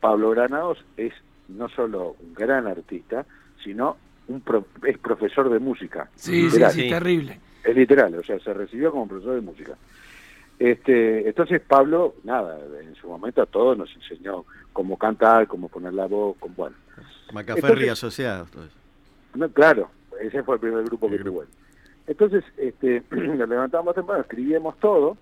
Pablo 0.00 0.30
Granados 0.30 0.84
es 0.96 1.12
no 1.48 1.68
solo 1.68 2.16
un 2.20 2.34
gran 2.34 2.66
artista, 2.66 3.24
sino 3.62 3.96
un 4.28 4.40
pro- 4.40 4.66
es 4.84 4.98
profesor 4.98 5.48
de 5.50 5.58
música. 5.58 6.08
Sí, 6.16 6.32
sí, 6.32 6.42
literal. 6.42 6.72
sí, 6.72 6.80
Sí. 6.82 6.88
terrible. 6.90 7.40
Es 7.64 7.76
literal, 7.76 8.14
o 8.14 8.22
sea, 8.22 8.38
se 8.40 8.52
recibió 8.54 8.90
como 8.92 9.08
profesor 9.08 9.34
de 9.36 9.40
música. 9.40 9.72
Este, 10.58 11.28
entonces 11.28 11.60
Pablo, 11.60 12.14
nada, 12.24 12.58
en 12.82 12.94
su 12.94 13.08
momento 13.08 13.42
a 13.42 13.46
todos 13.46 13.76
nos 13.76 13.94
enseñó 13.94 14.44
cómo 14.72 14.96
cantar, 14.96 15.46
cómo 15.46 15.68
poner 15.68 15.92
la 15.92 16.06
voz, 16.06 16.36
con 16.38 16.54
bueno. 16.54 16.76
Macaferri 17.32 17.88
asociados. 17.88 18.50
todo 18.50 18.64
eso. 18.64 18.74
No, 19.34 19.48
claro, 19.50 19.90
ese 20.20 20.42
fue 20.42 20.54
el 20.54 20.60
primer 20.60 20.84
grupo 20.84 21.10
que 21.10 21.18
tuvo. 21.18 21.44
Entonces, 22.06 22.42
este, 22.56 23.02
nos 23.10 23.48
levantamos 23.48 23.94
temprano, 23.94 24.22
escribíamos 24.22 24.78
todo, 24.78 25.16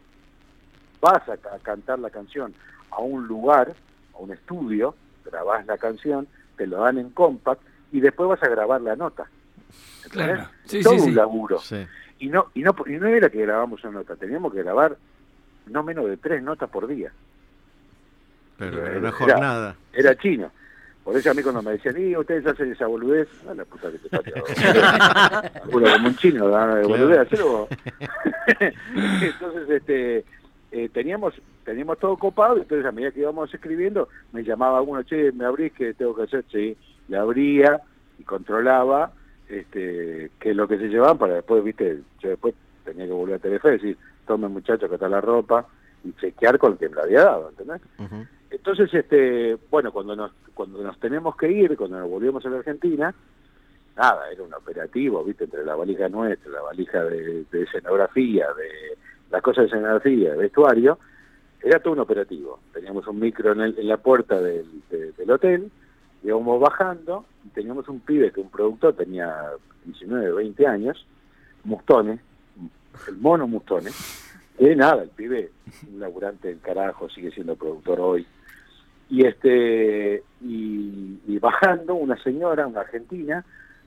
vas 1.00 1.28
a, 1.28 1.37
ca- 1.37 1.58
cantar 1.62 1.98
la 1.98 2.10
canción 2.10 2.54
a 2.90 3.00
un 3.00 3.26
lugar, 3.26 3.74
a 4.14 4.18
un 4.18 4.33
estudio, 4.33 4.94
grabás 5.24 5.66
la 5.66 5.79
canción, 5.79 6.27
te 6.57 6.66
lo 6.66 6.79
dan 6.79 6.98
en 6.98 7.11
compact 7.11 7.62
y 7.92 8.00
después 8.00 8.29
vas 8.29 8.42
a 8.42 8.48
grabar 8.48 8.81
la 8.81 8.96
nota. 8.96 9.27
Claro. 10.11 10.46
Sí, 10.66 10.83
todo 10.83 10.94
sí, 10.94 11.00
un 11.00 11.07
sí. 11.07 11.12
laburo. 11.12 11.59
Sí. 11.61 11.85
Y 12.20 12.29
no, 12.29 12.46
y 12.55 12.62
no, 12.62 12.74
y 12.87 12.92
no 12.92 13.07
era 13.09 13.29
que 13.29 13.42
grabamos 13.42 13.83
una 13.85 13.94
nota, 13.98 14.16
teníamos 14.16 14.53
que 14.53 14.62
grabar 14.62 14.96
no 15.66 15.83
menos 15.83 16.07
de 16.07 16.16
tres 16.16 16.42
notas 16.42 16.68
por 16.70 16.87
día. 16.87 17.11
Pero 18.59 18.79
Era- 18.79 18.90
era 18.90 18.98
una 19.00 19.12
jornada. 19.12 19.77
Era 19.92 20.16
chino. 20.16 20.50
Por 21.03 21.16
eso 21.16 21.31
a 21.31 21.35
mí 21.35 21.42
cuando 21.42 21.61
me 21.62 21.72
decían, 21.72 22.00
y 22.00 22.16
ustedes 22.16 22.46
hacen 22.46 22.72
esa 22.72 22.87
boludez, 22.87 23.29
a 23.48 23.53
la 23.55 23.64
puta 23.66 23.90
que 23.90 23.98
te. 23.98 24.09
Uno 25.70 25.87
como 25.92 26.09
un 26.09 26.16
chino, 26.16 26.48
¿no? 26.48 26.74
de 26.77 26.83
boludez, 26.87 27.18
hacelo 27.18 27.48
vos. 27.48 27.68
entonces, 29.20 29.68
este, 29.70 30.24
eh, 30.74 30.88
teníamos 30.88 31.34
teníamos 31.64 32.00
todo 32.00 32.16
copado, 32.16 32.56
entonces 32.56 32.84
a 32.84 32.90
medida 32.90 33.12
que 33.12 33.20
íbamos 33.20 33.54
escribiendo, 33.54 34.08
me 34.32 34.42
llamaba 34.42 34.82
uno, 34.82 35.04
che, 35.04 35.30
me 35.30 35.44
abrís, 35.44 35.72
que 35.72 35.94
tengo 35.94 36.16
que 36.16 36.24
hacer? 36.24 36.44
Sí, 36.50 36.76
le 37.06 37.16
abría 37.16 37.80
y 38.18 38.24
controlaba 38.24 39.12
este, 39.48 40.32
qué 40.40 40.50
es 40.50 40.56
lo 40.56 40.66
que 40.66 40.78
se 40.78 40.88
llevaban 40.88 41.16
para 41.16 41.34
después, 41.34 41.62
viste, 41.62 42.00
yo 42.18 42.30
después 42.30 42.56
tenía 42.84 43.06
que 43.06 43.12
volver 43.12 43.37
a 43.37 43.38
Telefe 43.38 43.68
y 43.68 43.72
decir, 43.72 43.98
tome 44.26 44.48
muchacho, 44.48 44.88
que 44.88 44.96
está 44.96 45.08
la 45.08 45.20
ropa, 45.20 45.64
y 46.02 46.12
chequear 46.14 46.58
con 46.58 46.72
el 46.72 46.78
que 46.78 46.88
me 46.88 46.96
la 46.96 47.02
había 47.02 47.24
dado, 47.24 47.50
¿entendés? 47.50 47.80
Entonces, 48.50 48.92
este, 48.92 49.56
bueno, 49.70 49.92
cuando 49.92 50.16
nos, 50.16 50.32
cuando 50.54 50.82
nos 50.82 50.98
tenemos 50.98 51.37
que 51.37 51.52
ir, 51.52 51.76
cuando 51.76 52.00
nos 52.00 52.10
volvimos 52.10 52.44
a 52.44 52.50
la 52.50 52.58
Argentina, 52.58 53.14
nada, 53.96 54.28
era 54.28 54.42
un 54.42 54.52
operativo, 54.52 55.22
viste, 55.22 55.44
entre 55.44 55.64
la 55.64 55.76
valija 55.76 56.08
nuestra, 56.08 56.50
la 56.50 56.62
valija 56.62 57.04
de, 57.04 57.44
de 57.44 57.62
escenografía, 57.62 58.48
de 58.54 58.98
las 59.35 59.42
cosas 59.42 59.62
de 59.64 59.66
escenografía, 59.66 60.35
vestuario, 60.37 60.99
era 61.62 61.81
todo 61.81 61.94
un 61.94 62.01
operativo. 62.01 62.61
Teníamos 62.73 63.07
un 63.09 63.18
micro 63.18 63.53
en, 63.53 63.61
el- 63.62 63.79
en 63.79 63.88
la 63.88 63.97
puerta 63.97 64.40
del, 64.40 64.66
de- 64.90 65.12
del 65.12 65.31
hotel, 65.31 65.70
íbamos 66.23 66.61
bajando, 66.61 67.25
y 67.44 67.49
teníamos 67.49 67.88
un 67.88 68.01
pibe 68.01 68.31
que 68.31 68.40
un 68.40 68.49
productor 68.51 68.94
tenía 68.94 69.35
19, 69.85 70.33
20 70.33 70.66
años, 70.66 71.05
Mustone, 71.64 72.20
el 73.09 73.16
mono 73.16 73.47
Mustone, 73.49 73.90
que 74.57 74.77
nada, 74.77 75.03
el 75.03 75.09
pibe, 75.11 75.51
un 75.92 75.99
laburante 75.99 76.49
del 76.49 76.61
carajo, 76.61 77.09
sigue 77.11 77.31
siendo 77.33 77.57
productor 77.57 78.01
hoy. 78.01 78.25
Y 79.11 79.27
este 79.27 80.23
y 80.40 81.38
bajando, 81.38 81.94
una 81.94 82.16
señora, 82.23 82.66
una 82.66 82.81
argentina, 82.81 83.44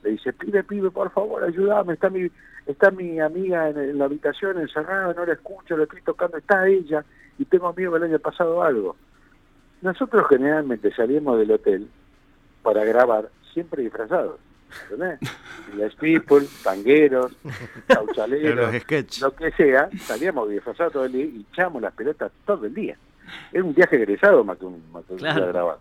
le 0.08 0.14
dice, 0.14 0.34
pibe, 0.34 0.64
pibe, 0.64 0.90
por 0.92 1.12
favor, 1.12 1.44
ayúdame, 1.44 1.94
está 1.94 2.10
mi, 2.10 2.30
está 2.66 2.92
mi 2.92 3.20
amiga 3.20 3.70
en, 3.70 3.78
en 3.78 3.98
la 3.98 4.06
habitación 4.06 4.60
encerrada, 4.60 5.14
no 5.14 5.26
la 5.26 5.34
escucho, 5.34 5.76
la 5.78 5.84
estoy 5.84 6.02
tocando, 6.02 6.38
está 6.38 6.68
ella, 6.68 7.04
y 7.38 7.46
tengo 7.46 7.74
miedo 7.74 7.94
que 7.94 8.00
le 8.00 8.06
haya 8.08 8.20
pasado 8.20 8.64
algo. 8.64 8.96
Nosotros 9.82 10.26
generalmente 10.30 10.92
salíamos 10.94 11.38
del 11.40 11.52
hotel 11.52 11.88
para 12.64 12.84
grabar 12.84 13.30
siempre 13.54 13.84
disfrazados, 13.84 14.40
¿entendés? 14.90 15.20
Les 15.78 15.94
people, 15.96 16.46
tangueros, 16.64 17.36
cauchaleros, 17.88 18.74
lo 19.22 19.36
que 19.36 19.52
sea, 19.52 19.90
salíamos 20.00 20.50
disfrazados 20.50 20.94
todo 20.94 21.06
el 21.06 21.12
día 21.12 21.26
y 21.26 21.46
echamos 21.52 21.82
las 21.82 21.94
pelotas 21.94 22.32
todo 22.46 22.66
el 22.66 22.74
día. 22.74 22.98
Era 23.52 23.64
un 23.64 23.74
viaje 23.74 23.98
egresado 23.98 24.44
más 24.46 24.58
que 24.58 24.66
un, 24.66 24.82
más 24.94 25.04
que 25.06 25.14
un 25.14 25.20
Claro. 25.20 25.42
día 25.42 25.48
grabado. 25.52 25.80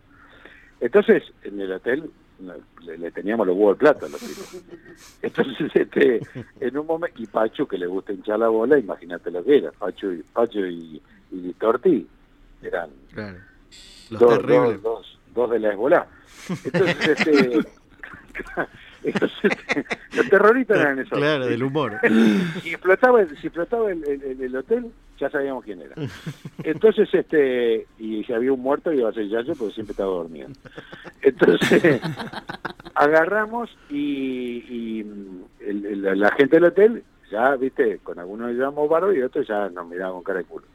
Entonces, 0.80 1.22
en 1.44 1.60
el 1.60 1.72
hotel 1.72 2.10
le, 2.40 2.98
le 2.98 3.10
teníamos 3.10 3.46
los 3.46 3.56
huevos 3.56 3.72
al 3.72 3.78
plato 3.78 4.06
a 4.06 4.08
los 4.08 4.20
tipos. 4.20 4.62
Entonces, 5.22 5.70
este, 5.74 6.20
en 6.60 6.76
un 6.78 6.86
momento, 6.86 7.22
y 7.22 7.26
Pacho, 7.26 7.66
que 7.66 7.78
le 7.78 7.86
gusta 7.86 8.12
hinchar 8.12 8.38
la 8.38 8.48
bola, 8.48 8.78
imagínate 8.78 9.30
lo 9.30 9.42
que 9.44 9.58
era, 9.58 9.72
Pacho 9.72 10.12
y, 10.12 10.22
Pacho 10.22 10.60
y, 10.66 11.00
y 11.32 11.52
Torti, 11.54 12.06
eran 12.62 12.90
Claro. 13.12 13.38
Los 14.10 14.20
dos, 14.20 14.46
dos, 14.46 14.82
dos, 14.82 15.18
dos 15.34 15.50
de 15.50 15.58
la 15.58 15.70
Hezbollah. 15.72 16.06
Entonces, 16.64 17.08
este, 17.08 17.58
Entonces, 19.02 19.52
los 20.14 20.28
terroristas 20.28 20.78
eran 20.78 20.98
esos. 20.98 21.18
Claro, 21.18 21.46
del 21.46 21.62
humor. 21.62 21.98
Si 22.62 22.70
explotaba, 22.70 23.24
si 23.26 23.46
explotaba 23.46 23.90
el, 23.90 24.02
el- 24.08 24.40
el 24.42 24.56
hotel, 24.56 24.90
ya 25.18 25.30
sabíamos 25.30 25.64
quién 25.64 25.80
era. 25.82 25.94
Entonces, 26.62 27.08
este, 27.12 27.86
y 27.98 28.22
si 28.24 28.32
había 28.32 28.52
un 28.52 28.60
muerto, 28.60 28.92
iba 28.92 29.08
a 29.08 29.12
ser 29.12 29.28
Yayo, 29.28 29.54
porque 29.54 29.74
siempre 29.74 29.92
estaba 29.92 30.10
dormido. 30.10 30.48
Entonces, 31.22 32.00
agarramos 32.94 33.70
y, 33.90 34.64
y, 35.00 35.04
mm, 35.04 35.44
el- 35.60 35.86
el- 35.86 36.20
la 36.20 36.30
gente 36.32 36.56
del 36.56 36.64
hotel, 36.64 37.02
ya, 37.30 37.56
viste, 37.56 37.98
con 38.02 38.18
algunos 38.18 38.52
llevamos 38.52 38.88
barro 38.88 39.12
y 39.12 39.22
otros 39.22 39.46
ya 39.46 39.68
nos 39.68 39.86
miraban 39.88 40.14
con 40.14 40.22
cara 40.22 40.38
de 40.40 40.44
culo. 40.44 40.66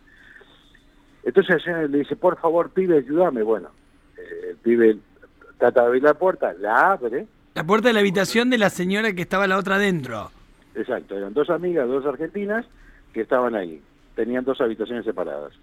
Entonces 1.24 1.56
el 1.56 1.62
señor 1.64 1.90
le 1.90 2.00
dice, 2.00 2.16
por 2.16 2.38
favor, 2.40 2.72
pibe, 2.72 2.98
ayúdame. 2.98 3.44
Bueno, 3.44 3.70
eh, 4.18 4.48
el 4.52 4.56
pibe 4.58 4.98
trata 5.58 5.82
de 5.82 5.88
abrir 5.88 6.04
la 6.04 6.14
puerta, 6.16 6.54
la 6.54 6.92
abre, 6.94 7.28
La 7.54 7.64
puerta 7.64 7.90
de 7.90 7.94
la 7.94 8.00
habitación 8.00 8.50
de 8.50 8.58
la 8.58 8.70
señora 8.70 9.14
que 9.14 9.22
estaba 9.22 9.46
la 9.48 9.58
otra 9.58 9.76
adentro. 9.76 10.32
Exacto, 10.74 11.16
eran 11.18 11.34
dos 11.34 11.50
amigas, 11.50 11.88
dos 11.88 12.06
argentinas 12.06 12.66
que 13.14 13.22
estaban 13.22 13.56
ahí. 13.56 13.82
Tenían 14.16 14.44
dos 14.44 14.60
habitaciones 14.62 15.06
separadas. 15.06 15.54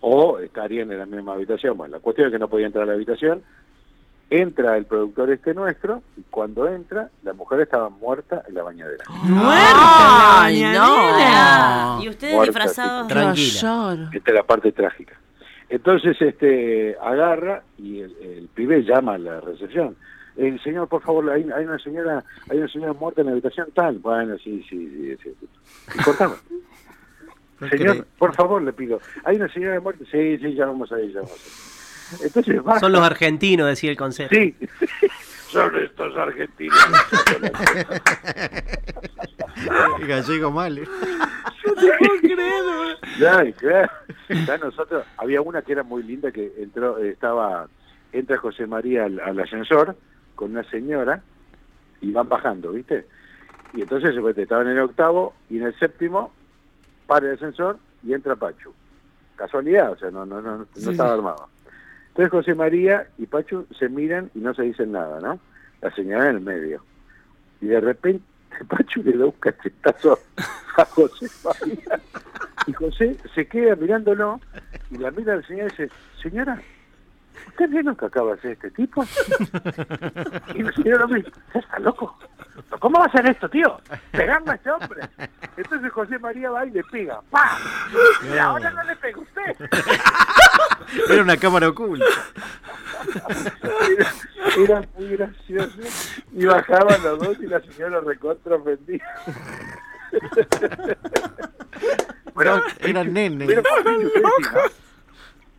O 0.00 0.38
estarían 0.38 0.90
en 0.92 0.98
la 0.98 1.06
misma 1.06 1.34
habitación. 1.34 1.76
Bueno, 1.76 1.96
la 1.96 2.00
cuestión 2.02 2.28
es 2.28 2.32
que 2.32 2.38
no 2.38 2.48
podía 2.48 2.66
entrar 2.66 2.84
a 2.84 2.86
la 2.86 2.92
habitación. 2.94 3.42
Entra 4.30 4.76
el 4.76 4.86
productor 4.86 5.30
este 5.30 5.54
nuestro 5.54 6.02
y 6.16 6.22
cuando 6.30 6.66
entra, 6.66 7.10
la 7.22 7.34
mujer 7.34 7.60
estaba 7.60 7.88
muerta 7.90 8.42
en 8.48 8.54
la 8.54 8.62
bañadera. 8.62 9.04
¡Muerta 9.24 10.44
Ay, 10.44 10.62
en 10.62 10.72
la 10.72 10.80
bañadera! 10.80 11.96
no. 11.96 12.02
Y 12.04 12.08
ustedes 12.08 12.34
Muerta, 12.34 12.50
disfrazados. 12.52 13.08
Tranquila. 13.08 14.10
Esta 14.12 14.30
es 14.30 14.34
la 14.34 14.42
parte 14.42 14.72
trágica. 14.72 15.14
Entonces, 15.68 16.16
este, 16.20 16.96
agarra 17.00 17.62
y 17.78 18.00
el, 18.00 18.16
el 18.22 18.48
pibe 18.48 18.82
llama 18.82 19.14
a 19.14 19.18
la 19.18 19.40
recepción. 19.40 19.96
El 20.36 20.60
señor, 20.62 20.88
por 20.88 21.00
favor, 21.02 21.30
hay, 21.30 21.42
hay 21.54 21.64
una 21.64 21.78
señora, 21.78 22.24
hay 22.50 22.58
una 22.58 22.68
señora 22.68 22.92
muerta 22.92 23.20
en 23.20 23.28
la 23.28 23.32
habitación 23.32 23.68
tal. 23.72 23.98
Bueno, 23.98 24.36
sí, 24.38 24.64
sí, 24.68 25.16
sí, 25.22 25.30
sí. 25.38 25.48
Y 25.94 26.02
cortaba. 26.02 26.34
Señor, 27.70 28.06
por 28.18 28.34
favor, 28.34 28.62
le 28.62 28.72
pido. 28.72 29.00
¿Hay 29.24 29.36
una 29.36 29.48
señora 29.48 29.80
muerta? 29.80 30.04
Sí, 30.10 30.38
sí, 30.38 30.54
ya 30.54 30.66
vamos 30.66 30.90
a 30.92 31.00
ir, 31.00 31.12
ya 31.12 31.20
vamos 31.20 31.32
a 31.32 32.16
ir. 32.16 32.26
Entonces 32.26 32.66
va. 32.66 32.78
Son 32.78 32.92
los 32.92 33.02
argentinos, 33.02 33.66
decía 33.66 33.90
el 33.90 33.96
consejo. 33.96 34.30
Sí, 34.34 34.54
son 35.48 35.76
estos 35.76 36.16
argentinos. 36.16 36.78
Gallego 40.06 40.50
mal. 40.50 40.78
¿eh? 40.78 40.84
ya, 43.18 43.44
y 43.44 43.52
claro. 43.52 43.90
Ya 44.46 44.58
nosotros, 44.58 45.04
había 45.16 45.40
una 45.40 45.62
que 45.62 45.72
era 45.72 45.82
muy 45.82 46.02
linda 46.02 46.30
que 46.32 46.52
entró, 46.58 46.98
estaba, 46.98 47.68
entra 48.12 48.38
José 48.38 48.66
María 48.66 49.04
al, 49.04 49.20
al 49.20 49.38
ascensor 49.40 49.96
con 50.34 50.50
una 50.52 50.64
señora 50.70 51.22
y 52.00 52.10
van 52.10 52.28
bajando, 52.28 52.72
¿viste? 52.72 53.06
Y 53.74 53.82
entonces 53.82 54.14
pues, 54.20 54.36
estaban 54.38 54.66
en 54.68 54.74
el 54.74 54.84
octavo 54.84 55.34
y 55.50 55.58
en 55.58 55.64
el 55.64 55.78
séptimo 55.78 56.32
para 57.06 57.26
el 57.28 57.34
ascensor 57.34 57.78
y 58.02 58.12
entra 58.14 58.36
Pachu. 58.36 58.72
Casualidad, 59.36 59.92
o 59.92 59.96
sea, 59.96 60.10
no, 60.10 60.24
no, 60.24 60.40
no, 60.40 60.58
no 60.58 60.66
Sí, 60.74 60.90
estaba 60.90 61.10
sí. 61.10 61.14
armado. 61.18 61.48
Entonces 62.08 62.30
José 62.30 62.54
María 62.54 63.08
y 63.18 63.26
Pachu 63.26 63.66
se 63.78 63.88
miran 63.88 64.30
y 64.34 64.38
no 64.38 64.54
se 64.54 64.62
dicen 64.62 64.92
nada, 64.92 65.20
¿no? 65.20 65.40
La 65.82 65.90
señora 65.94 66.30
en 66.30 66.36
el 66.36 66.40
medio. 66.42 66.84
Y 67.60 67.66
de 67.66 67.80
repente 67.80 68.24
Pachu 68.68 69.02
le 69.02 69.16
da 69.16 69.24
un 69.26 69.32
cachetazo 69.32 70.18
a 70.76 70.84
José 70.84 71.26
María. 71.44 72.00
Y 72.66 72.72
José 72.72 73.16
se 73.34 73.46
queda 73.46 73.74
mirándolo 73.76 74.40
y 74.90 74.98
la 74.98 75.10
mira 75.10 75.34
al 75.34 75.46
señor 75.46 75.66
y 75.66 75.70
dice, 75.70 75.90
señora, 76.22 76.62
¿usted 77.48 77.70
ve 77.70 77.82
lo 77.82 77.96
que 77.96 78.06
acaba 78.06 78.32
de 78.32 78.38
hacer 78.38 78.50
este 78.52 78.70
tipo? 78.72 79.04
Y 80.54 80.62
la 80.62 80.72
señora 80.72 81.06
me 81.06 81.16
dice, 81.16 81.30
"¿Usted 81.30 81.60
está 81.60 81.78
loco? 81.78 82.18
¿Cómo 82.78 82.98
va 82.98 83.04
a 83.04 83.08
hacer 83.08 83.26
esto, 83.28 83.48
tío? 83.48 83.80
Pegarme 84.12 84.52
a 84.52 84.54
este 84.54 84.70
hombre. 84.70 85.08
Entonces 85.56 85.92
José 85.92 86.18
María 86.18 86.50
va 86.50 86.66
y 86.66 86.70
le 86.70 86.82
pega. 86.84 87.20
¡Pah! 87.30 87.58
Y 88.32 88.38
ahora 88.38 88.70
no 88.70 88.82
le 88.84 88.96
pega 88.96 89.18
usted. 89.20 89.68
Era 91.08 91.22
una 91.22 91.36
cámara 91.36 91.68
oculta. 91.68 92.04
Era, 93.62 94.12
era 94.56 94.88
muy 94.96 95.08
gracioso. 95.16 95.78
Y 96.32 96.44
bajaban 96.44 97.02
los 97.02 97.18
dos 97.18 97.38
y 97.40 97.46
la 97.46 97.60
señora 97.60 98.00
recontra 98.00 98.56
ofendida. 98.56 99.04
Bueno, 102.34 102.62
eran 102.80 103.12
nenes. 103.12 103.48
Pero 103.48 103.62
por 103.62 103.82
fin, 103.82 104.06
ustedes 104.06 104.24
sí, 104.38 104.74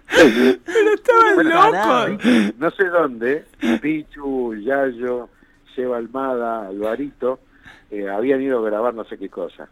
Pero 0.07 0.93
estaban 0.93 1.35
Bueno, 1.35 1.71
locos. 1.71 2.25
¿no? 2.25 2.51
No 2.59 2.71
sé 2.71 2.85
dónde, 2.85 3.45
Pichu, 3.81 4.55
Yayo, 4.55 5.29
Seba 5.75 5.97
Almada, 5.97 6.67
Alvarito, 6.67 7.39
eh, 7.91 8.09
habían 8.09 8.41
ido 8.41 8.59
a 8.59 8.69
grabar 8.69 8.93
no 8.93 9.03
sé 9.05 9.17
qué 9.17 9.29
cosa, 9.29 9.67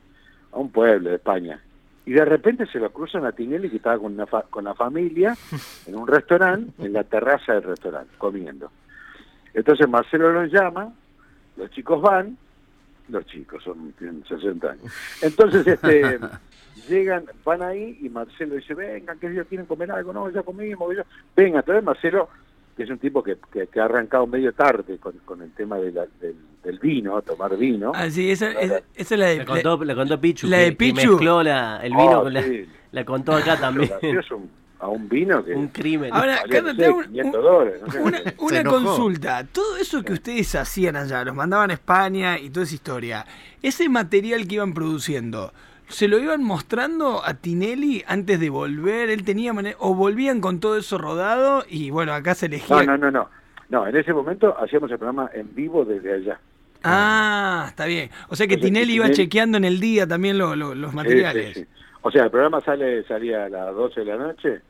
a 0.51 0.57
un 0.57 0.69
pueblo 0.71 1.09
de 1.09 1.15
España. 1.15 1.59
Y 2.05 2.11
de 2.11 2.25
repente 2.25 2.65
se 2.65 2.79
lo 2.79 2.91
cruzan 2.91 3.25
a 3.25 3.31
Tinelli 3.31 3.69
que 3.69 3.77
estaba 3.77 3.97
con, 3.97 4.13
una 4.13 4.25
fa- 4.25 4.43
con 4.49 4.65
la 4.65 4.73
familia 4.73 5.35
en 5.87 5.95
un 5.95 6.07
restaurante, 6.07 6.85
en 6.85 6.93
la 6.93 7.03
terraza 7.03 7.53
del 7.53 7.63
restaurante, 7.63 8.13
comiendo. 8.17 8.69
Entonces 9.53 9.87
Marcelo 9.87 10.31
los 10.33 10.51
llama, 10.51 10.91
los 11.57 11.69
chicos 11.71 12.01
van, 12.01 12.37
los 13.09 13.25
chicos 13.25 13.63
son 13.63 13.91
tienen 13.93 14.23
60 14.27 14.71
años. 14.71 14.93
Entonces 15.21 15.65
este 15.67 16.19
llegan, 16.89 17.25
van 17.45 17.61
ahí 17.61 17.97
y 18.01 18.09
Marcelo 18.09 18.55
dice, 18.55 18.73
vengan, 18.73 19.19
que 19.19 19.27
ellos 19.27 19.45
quieren 19.47 19.65
comer 19.67 19.91
algo, 19.91 20.13
no, 20.13 20.29
ya 20.29 20.41
comimos, 20.43 20.95
ya. 20.95 21.05
venga, 21.35 21.59
entonces 21.59 21.83
Marcelo, 21.83 22.29
que 22.75 22.83
es 22.83 22.89
un 22.89 22.97
tipo 22.97 23.21
que, 23.21 23.37
que, 23.51 23.67
que 23.67 23.79
ha 23.79 23.85
arrancado 23.85 24.25
medio 24.25 24.51
tarde 24.53 24.97
con, 24.97 25.13
con 25.25 25.41
el 25.41 25.51
tema 25.51 25.77
de 25.77 25.91
la- 25.91 26.07
del, 26.19 26.35
del 26.63 26.79
vino, 26.79 27.21
tomar 27.21 27.55
vino. 27.57 27.91
Ah, 27.93 28.09
sí, 28.09 28.31
esa, 28.31 28.51
esa, 28.51 28.77
esa 28.95 29.13
es 29.15 29.19
la 29.19 29.27
de... 29.27 29.37
La 29.37 29.45
contó, 29.45 29.83
la 29.83 29.95
contó 29.95 30.19
Pichu. 30.19 30.47
la 30.47 30.57
de 30.57 30.69
que 30.71 30.75
Pichu. 30.77 30.95
mezcló 31.11 31.43
la, 31.43 31.77
el 31.83 31.91
vino 31.91 32.19
Oh, 32.19 32.23
con 32.23 32.33
la, 32.33 32.41
sí. 32.41 32.65
la 32.91 33.05
contó 33.05 33.33
acá 33.33 33.59
también. 33.59 33.91
Un- 34.31 34.62
a 34.83 34.87
un 34.89 35.07
vino 35.07 35.43
que 35.43 35.53
Un 35.53 35.67
crimen. 35.69 36.11
Ahora, 36.13 36.41
valía, 36.41 36.55
Carlos, 36.55 36.73
no 36.73 36.77
te 36.77 36.83
sé, 36.83 36.85
hago 36.89 36.97
un- 36.97 37.03
500 37.05 37.43
dólares. 37.43 37.81
no 37.85 37.91
sé. 37.91 37.99
Una, 38.39 38.63
consulta. 38.63 39.43
Todo 39.51 39.77
eso 39.77 40.03
que 40.03 40.13
ustedes 40.13 40.55
hacían 40.55 40.95
allá, 40.95 41.23
los 41.23 41.33
mandaban 41.35 41.71
a 41.71 41.73
España 41.73 42.37
y 42.37 42.49
toda 42.49 42.65
esa 42.65 42.75
historia, 42.75 43.25
ese 43.61 43.87
material 43.89 44.47
que 44.47 44.55
iban 44.55 44.73
produciendo, 44.73 45.53
¿se 45.87 46.07
lo 46.07 46.17
iban 46.19 46.43
mostrando 46.43 47.21
a 47.25 47.33
Tinelli 47.35 48.03
antes 48.07 48.39
de 48.39 48.49
volver? 48.49 49.09
¿Él 49.09 49.23
tenía 49.23 49.53
manera, 49.53 49.77
o 49.79 49.95
volvían 49.95 50.41
con 50.41 50.59
todo 50.59 50.77
eso 50.77 50.97
rodado 50.97 51.63
y 51.69 51.89
bueno, 51.89 52.13
acá 52.13 52.35
se 52.35 52.47
elegía? 52.47 52.75
No, 52.83 52.83
no, 52.83 52.97
no, 52.97 53.11
no. 53.11 53.29
No, 53.69 53.87
en 53.87 53.95
ese 53.95 54.13
momento 54.13 54.55
hacíamos 54.59 54.91
el 54.91 54.97
programa 54.97 55.29
en 55.33 55.55
vivo 55.55 55.85
desde 55.85 56.13
allá. 56.13 56.39
Ah, 56.83 57.65
está 57.69 57.85
bien. 57.85 58.09
O 58.27 58.35
sea 58.35 58.45
que 58.45 58.55
Entonces, 58.55 58.73
Tinelli 58.73 58.93
iba 58.95 59.05
Tinelli- 59.07 59.15
chequeando 59.15 59.57
en 59.57 59.63
el 59.65 59.79
día 59.79 60.05
también 60.05 60.37
lo- 60.37 60.55
lo- 60.55 60.75
los 60.75 60.93
materiales. 60.93 61.53
Sí, 61.53 61.53
sí, 61.53 61.67
sí. 61.73 61.81
O 62.01 62.11
sea, 62.11 62.25
el 62.25 62.31
programa 62.31 62.59
sale 62.59 63.03
salía 63.05 63.45
a 63.45 63.49
las 63.49 63.73
12 63.73 64.01
de 64.01 64.05
la 64.05 64.17
noche. 64.17 64.61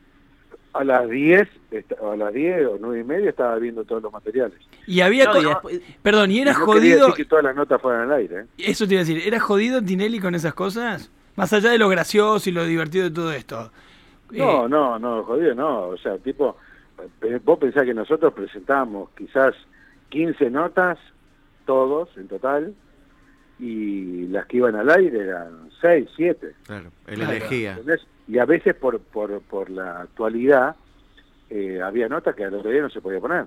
A 0.73 0.83
las 0.83 1.07
10, 1.09 1.47
est- 1.71 1.91
o 1.99 2.12
a 2.12 2.17
las 2.17 2.33
10 2.33 2.65
o 2.65 2.77
9 2.79 2.99
y 3.01 3.03
media 3.03 3.29
estaba 3.29 3.55
viendo 3.57 3.83
todos 3.86 4.01
los 4.01 4.12
materiales. 4.12 4.57
Y 4.88 5.01
había... 5.01 5.25
No, 5.25 5.33
después- 5.41 5.81
Perdón, 6.01 6.31
y 6.31 6.39
era 6.39 6.51
Y 6.51 6.53
no 6.55 6.65
jodido... 6.65 6.99
decir 7.07 7.13
que 7.13 7.25
todas 7.25 7.43
las 7.45 7.55
notas 7.55 7.79
fueran 7.81 8.09
al 8.09 8.17
aire. 8.17 8.39
¿eh? 8.41 8.45
Eso 8.57 8.88
te 8.88 8.95
iba 8.95 9.01
a 9.01 9.05
decir, 9.05 9.21
¿era 9.25 9.39
jodido 9.39 9.81
Tinelli 9.83 10.19
con 10.19 10.33
esas 10.36 10.53
cosas? 10.55 11.12
Más 11.36 11.53
allá 11.53 11.69
de 11.71 11.77
lo 11.77 11.89
gracioso 11.89 12.49
y 12.49 12.53
lo 12.53 12.65
divertido 12.65 13.03
de 13.05 13.12
todo 13.12 13.31
esto. 13.31 13.71
No, 14.31 14.65
Eh, 14.65 14.69
no, 14.69 14.97
no, 14.99 15.23
jodido, 15.23 15.53
no. 15.53 15.81
O 15.89 15.97
sea, 15.97 16.17
tipo, 16.17 16.57
eh, 17.21 17.39
vos 17.43 17.59
pensás 17.59 17.83
que 17.86 17.93
nosotros 17.93 18.33
presentábamos 18.33 19.09
quizás 19.15 19.53
15 20.09 20.49
notas, 20.49 20.97
todos 21.65 22.09
en 22.17 22.27
total, 22.27 22.73
y 23.63 24.28
las 24.28 24.45
que 24.47 24.58
iban 24.58 24.76
al 24.76 24.89
aire 24.89 25.19
eran 25.19 25.69
6, 25.80 26.10
7. 26.15 26.54
Claro, 26.65 26.91
él 27.08 27.15
Claro. 27.15 27.32
elegía. 27.32 27.71
¿entendés? 27.71 28.06
Y 28.28 28.38
a 28.38 28.45
veces 28.45 28.76
por, 28.76 28.99
por, 28.99 29.41
por 29.41 29.69
la 29.69 30.02
actualidad 30.02 30.76
eh, 31.49 31.82
había 31.82 32.10
notas 32.10 32.36
que 32.36 32.43
al 32.43 32.54
otro 32.54 32.69
día 32.71 32.82
no 32.82 32.89
se 32.89 32.99
podía 33.02 33.19
poner, 33.19 33.45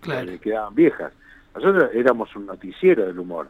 claro. 0.00 0.20
porque 0.26 0.38
quedaban 0.38 0.74
viejas. 0.74 1.12
Nosotros 1.54 1.90
éramos 1.94 2.34
un 2.36 2.46
noticiero 2.46 3.06
del 3.06 3.18
humor, 3.18 3.48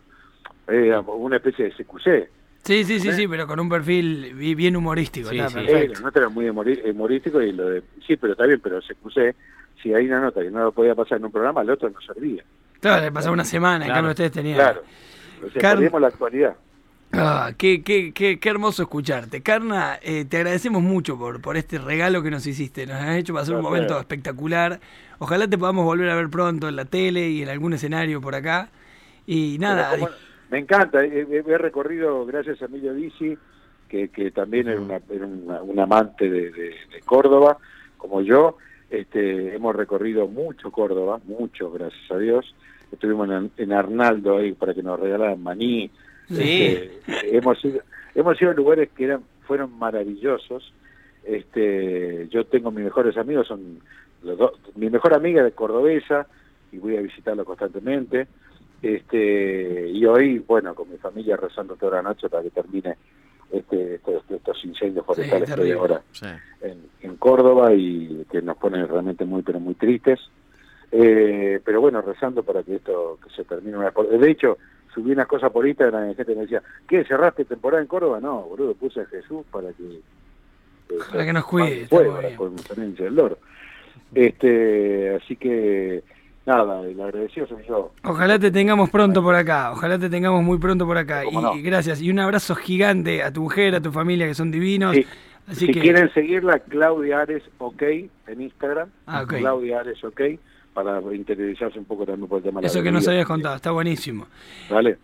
éramos 0.68 1.16
una 1.18 1.36
especie 1.36 1.66
de 1.66 1.70
CQC. 1.72 2.30
Sí, 2.62 2.82
sí, 2.84 2.98
sí, 2.98 3.12
sí, 3.12 3.28
pero 3.28 3.46
con 3.46 3.60
un 3.60 3.68
perfil 3.68 4.34
bi- 4.34 4.54
bien 4.56 4.74
humorístico. 4.76 5.28
Sí, 5.28 5.38
sí. 5.38 5.58
Eh, 5.68 5.88
la 5.94 6.00
nota 6.00 6.18
era 6.20 6.28
muy 6.28 6.48
humorístico 6.48 7.40
y 7.40 7.52
lo 7.52 7.68
de... 7.68 7.82
Sí, 8.04 8.16
pero 8.16 8.32
está 8.32 8.44
bien, 8.46 8.58
pero 8.60 8.80
CQC, 8.80 9.36
si 9.82 9.94
hay 9.94 10.06
una 10.06 10.20
nota 10.20 10.42
que 10.42 10.50
no 10.50 10.64
lo 10.64 10.72
podía 10.72 10.94
pasar 10.96 11.18
en 11.18 11.26
un 11.26 11.32
programa, 11.32 11.62
el 11.62 11.70
otro 11.70 11.88
no 11.90 12.00
servía. 12.00 12.42
Claro, 12.80 13.04
le 13.04 13.12
pasaba 13.12 13.32
una 13.34 13.44
semana, 13.44 13.84
en 13.84 13.90
Claro. 13.90 13.94
cambio 13.98 14.10
ustedes 14.10 14.32
tenían... 14.32 14.56
Claro. 14.56 14.82
O 15.44 15.50
sea, 15.50 15.60
perdimos 15.74 16.00
la 16.00 16.08
actualidad. 16.08 16.56
Ah, 17.12 17.52
qué, 17.56 17.82
qué, 17.82 18.12
qué, 18.12 18.38
qué 18.38 18.48
hermoso 18.48 18.82
escucharte. 18.82 19.40
Carna, 19.40 19.98
eh, 20.02 20.24
te 20.28 20.38
agradecemos 20.38 20.82
mucho 20.82 21.16
por, 21.16 21.40
por 21.40 21.56
este 21.56 21.78
regalo 21.78 22.22
que 22.22 22.30
nos 22.30 22.46
hiciste. 22.46 22.86
Nos 22.86 22.96
has 22.96 23.16
hecho 23.16 23.32
pasar 23.32 23.54
un 23.56 23.62
momento 23.62 23.98
espectacular. 23.98 24.80
Ojalá 25.18 25.48
te 25.48 25.56
podamos 25.56 25.84
volver 25.84 26.10
a 26.10 26.16
ver 26.16 26.28
pronto 26.28 26.68
en 26.68 26.76
la 26.76 26.84
tele 26.84 27.28
y 27.30 27.42
en 27.42 27.48
algún 27.48 27.72
escenario 27.72 28.20
por 28.20 28.34
acá. 28.34 28.68
Y 29.26 29.56
nada, 29.58 29.90
como- 29.90 30.08
me 30.50 30.58
encanta, 30.58 31.04
he, 31.04 31.20
he- 31.30 31.58
recorrido, 31.58 32.24
gracias 32.26 32.60
a 32.62 32.66
Emilio 32.66 32.92
Dizzi, 32.94 33.36
que, 33.88 34.08
que 34.08 34.30
también 34.30 34.68
era, 34.68 34.80
una, 34.80 35.00
era 35.10 35.26
una- 35.26 35.62
un 35.62 35.80
amante 35.80 36.28
de, 36.28 36.50
de- 36.50 36.74
de 36.92 37.00
Córdoba, 37.04 37.58
como 37.96 38.20
yo, 38.20 38.56
este, 38.90 39.54
hemos 39.56 39.74
recorrido 39.74 40.28
mucho 40.28 40.70
Córdoba, 40.70 41.18
mucho, 41.24 41.70
gracias 41.72 42.10
a 42.10 42.18
Dios, 42.18 42.54
estuvimos 42.92 43.28
en, 43.30 43.50
en 43.56 43.72
Arnaldo 43.72 44.38
ahí 44.38 44.52
para 44.52 44.74
que 44.74 44.82
nos 44.82 44.98
regalaran 45.00 45.42
maní. 45.42 45.90
Sí. 46.28 46.64
Este, 46.66 47.36
hemos 47.36 47.64
ido, 47.64 47.80
hemos 48.14 48.40
ido 48.40 48.50
a 48.50 48.54
lugares 48.54 48.88
que 48.96 49.04
eran, 49.04 49.22
fueron 49.46 49.78
maravillosos. 49.78 50.72
Este, 51.24 52.28
yo 52.30 52.44
tengo 52.46 52.70
mis 52.70 52.84
mejores 52.84 53.16
amigos, 53.16 53.48
son 53.48 53.80
los 54.22 54.38
dos, 54.38 54.52
mi 54.76 54.88
mejor 54.90 55.14
amiga 55.14 55.46
es 55.46 55.54
cordobesa 55.54 56.26
y 56.72 56.78
voy 56.78 56.96
a 56.96 57.00
visitarla 57.00 57.44
constantemente. 57.44 58.26
Este, 58.82 59.88
y 59.88 60.04
hoy, 60.06 60.38
bueno, 60.38 60.74
con 60.74 60.90
mi 60.90 60.96
familia 60.98 61.36
rezando 61.36 61.76
toda 61.76 61.96
la 61.96 62.02
noche 62.02 62.28
para 62.28 62.42
que 62.42 62.50
termine 62.50 62.96
este, 63.50 63.94
estos, 63.96 64.22
estos 64.30 64.64
incendios 64.64 65.04
forestales 65.06 65.52
que 65.52 65.62
hay 65.62 65.72
ahora 65.72 66.02
Sí. 66.12 66.26
en, 66.62 66.78
en 67.00 67.16
Córdoba 67.16 67.72
y 67.74 68.24
que 68.30 68.42
nos 68.42 68.56
ponen 68.58 68.86
realmente 68.86 69.24
muy 69.24 69.42
pero 69.42 69.60
muy 69.60 69.74
tristes. 69.74 70.20
Eh, 70.92 71.60
pero 71.64 71.80
bueno, 71.80 72.00
rezando 72.00 72.42
para 72.42 72.62
que 72.62 72.76
esto 72.76 73.18
que 73.22 73.30
se 73.34 73.44
termine 73.44 73.76
una 73.76 73.90
De 73.90 74.30
hecho, 74.30 74.56
subí 74.94 75.12
unas 75.12 75.26
cosas 75.26 75.50
por 75.50 75.66
Instagram 75.66 76.10
y 76.10 76.14
gente 76.14 76.34
me 76.34 76.42
decía, 76.42 76.62
¿qué? 76.88 77.04
¿Cerraste 77.04 77.44
temporada 77.44 77.82
en 77.82 77.88
Córdoba? 77.88 78.20
No, 78.20 78.42
boludo, 78.42 78.74
puse 78.74 79.00
a 79.00 79.06
Jesús 79.06 79.44
para 79.50 79.72
que... 79.72 79.82
eh, 79.84 80.98
Para 81.10 81.24
que 81.26 81.32
nos 81.32 81.44
cuide, 81.44 81.86
fuego, 81.88 82.04
muy 82.04 82.14
para 82.16 82.28
bien. 82.28 82.38
podemos 82.38 82.64
tener 82.64 82.88
en 82.98 83.06
el 83.06 83.14
loro. 83.14 83.38
Este, 84.14 85.16
así 85.16 85.36
que, 85.36 86.02
nada, 86.46 86.80
el 86.82 87.00
agradecido 87.00 87.46
soy 87.46 87.64
yo. 87.68 87.92
Ojalá 88.04 88.38
te 88.38 88.50
tengamos 88.50 88.88
pronto 88.90 89.22
por 89.22 89.34
acá, 89.34 89.72
ojalá 89.72 89.98
te 89.98 90.08
tengamos 90.08 90.42
muy 90.42 90.58
pronto 90.58 90.86
por 90.86 90.96
acá. 90.96 91.24
¿Cómo 91.24 91.40
Y, 91.40 91.42
no? 91.42 91.62
gracias. 91.62 92.00
Y 92.00 92.10
un 92.10 92.20
abrazo 92.20 92.54
gigante 92.54 93.22
a 93.22 93.32
tu 93.32 93.42
mujer, 93.42 93.74
a 93.74 93.80
tu 93.80 93.92
familia, 93.92 94.26
que 94.26 94.34
son 94.34 94.50
divinos. 94.50 94.94
Sí. 94.94 95.06
Así 95.48 95.66
si 95.66 95.72
que, 95.72 95.80
quieren 95.80 96.12
seguirla, 96.12 96.58
Claudia 96.58 97.20
Ares 97.20 97.42
OK 97.58 97.82
en 97.82 98.40
Instagram. 98.40 98.88
Ah. 99.06 99.24
Claudia 99.28 99.80
Ares 99.80 100.02
OK, 100.02 100.20
para 100.76 101.00
interiorizarse 101.14 101.78
un 101.78 101.86
poco 101.86 102.04
también 102.04 102.28
por 102.28 102.36
el 102.38 102.44
tema 102.44 102.60
de 102.60 102.66
la 102.66 102.70
eso 102.70 102.82
que 102.82 102.92
nos 102.92 103.08
habías 103.08 103.24
contado, 103.26 103.56
está 103.56 103.70
buenísimo. 103.70 104.26
Vale. 104.68 104.98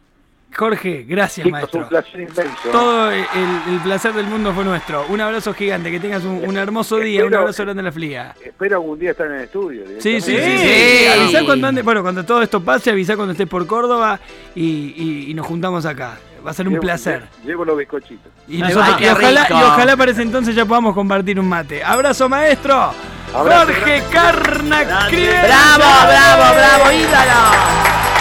Jorge, 0.54 1.06
gracias, 1.08 1.46
Chicos, 1.46 1.50
maestro. 1.60 1.80
un 1.80 1.88
placer 1.88 2.20
inmenso. 2.20 2.68
Todo 2.70 3.10
el, 3.10 3.24
el 3.70 3.80
placer 3.82 4.12
del 4.12 4.26
mundo 4.26 4.52
fue 4.52 4.64
nuestro. 4.64 5.06
Un 5.08 5.18
abrazo 5.22 5.54
gigante, 5.54 5.90
que 5.90 5.98
tengas 5.98 6.24
un, 6.24 6.42
un 6.46 6.56
hermoso 6.58 6.98
día, 6.98 7.24
un 7.24 7.34
abrazo 7.34 7.62
grande 7.62 7.80
a 7.80 7.84
la 7.84 7.92
fliga. 7.92 8.34
Espero 8.44 8.76
algún 8.76 8.98
día 8.98 9.12
estar 9.12 9.26
en 9.28 9.32
el 9.32 9.40
estudio. 9.44 9.84
Sí, 9.98 10.20
sí, 10.20 10.36
sí, 10.36 10.58
sí. 10.58 11.06
Avisá 11.06 11.42
cuando 11.46 11.68
ande, 11.68 11.80
bueno, 11.80 12.02
cuando 12.02 12.22
todo 12.26 12.42
esto 12.42 12.60
pase, 12.62 12.90
avisá 12.90 13.16
cuando 13.16 13.32
estés 13.32 13.48
por 13.48 13.66
Córdoba 13.66 14.20
y, 14.54 14.92
y- 14.94 15.30
y 15.30 15.34
nos 15.34 15.46
juntamos 15.46 15.86
acá. 15.86 16.18
Va 16.46 16.50
a 16.50 16.54
ser 16.54 16.66
un 16.68 16.74
Llevo- 16.74 16.82
placer. 16.82 17.22
Llevo 17.46 17.64
los 17.64 17.78
bizcochitos. 17.78 18.30
Y, 18.46 18.58
nosotros- 18.58 19.00
y 19.00 19.06
ojalá, 19.06 19.46
y 19.48 19.52
ojalá 19.54 19.96
para 19.96 20.10
ese 20.10 20.20
entonces 20.20 20.54
ya 20.54 20.66
podamos 20.66 20.92
compartir 20.94 21.40
un 21.40 21.48
mate. 21.48 21.82
Abrazo, 21.82 22.28
maestro. 22.28 22.92
Jorge 23.32 24.02
Carna 24.10 24.84
¡Bravo, 24.84 26.06
bravo, 26.06 26.54
bravo, 26.54 26.92
ídolo! 26.92 28.11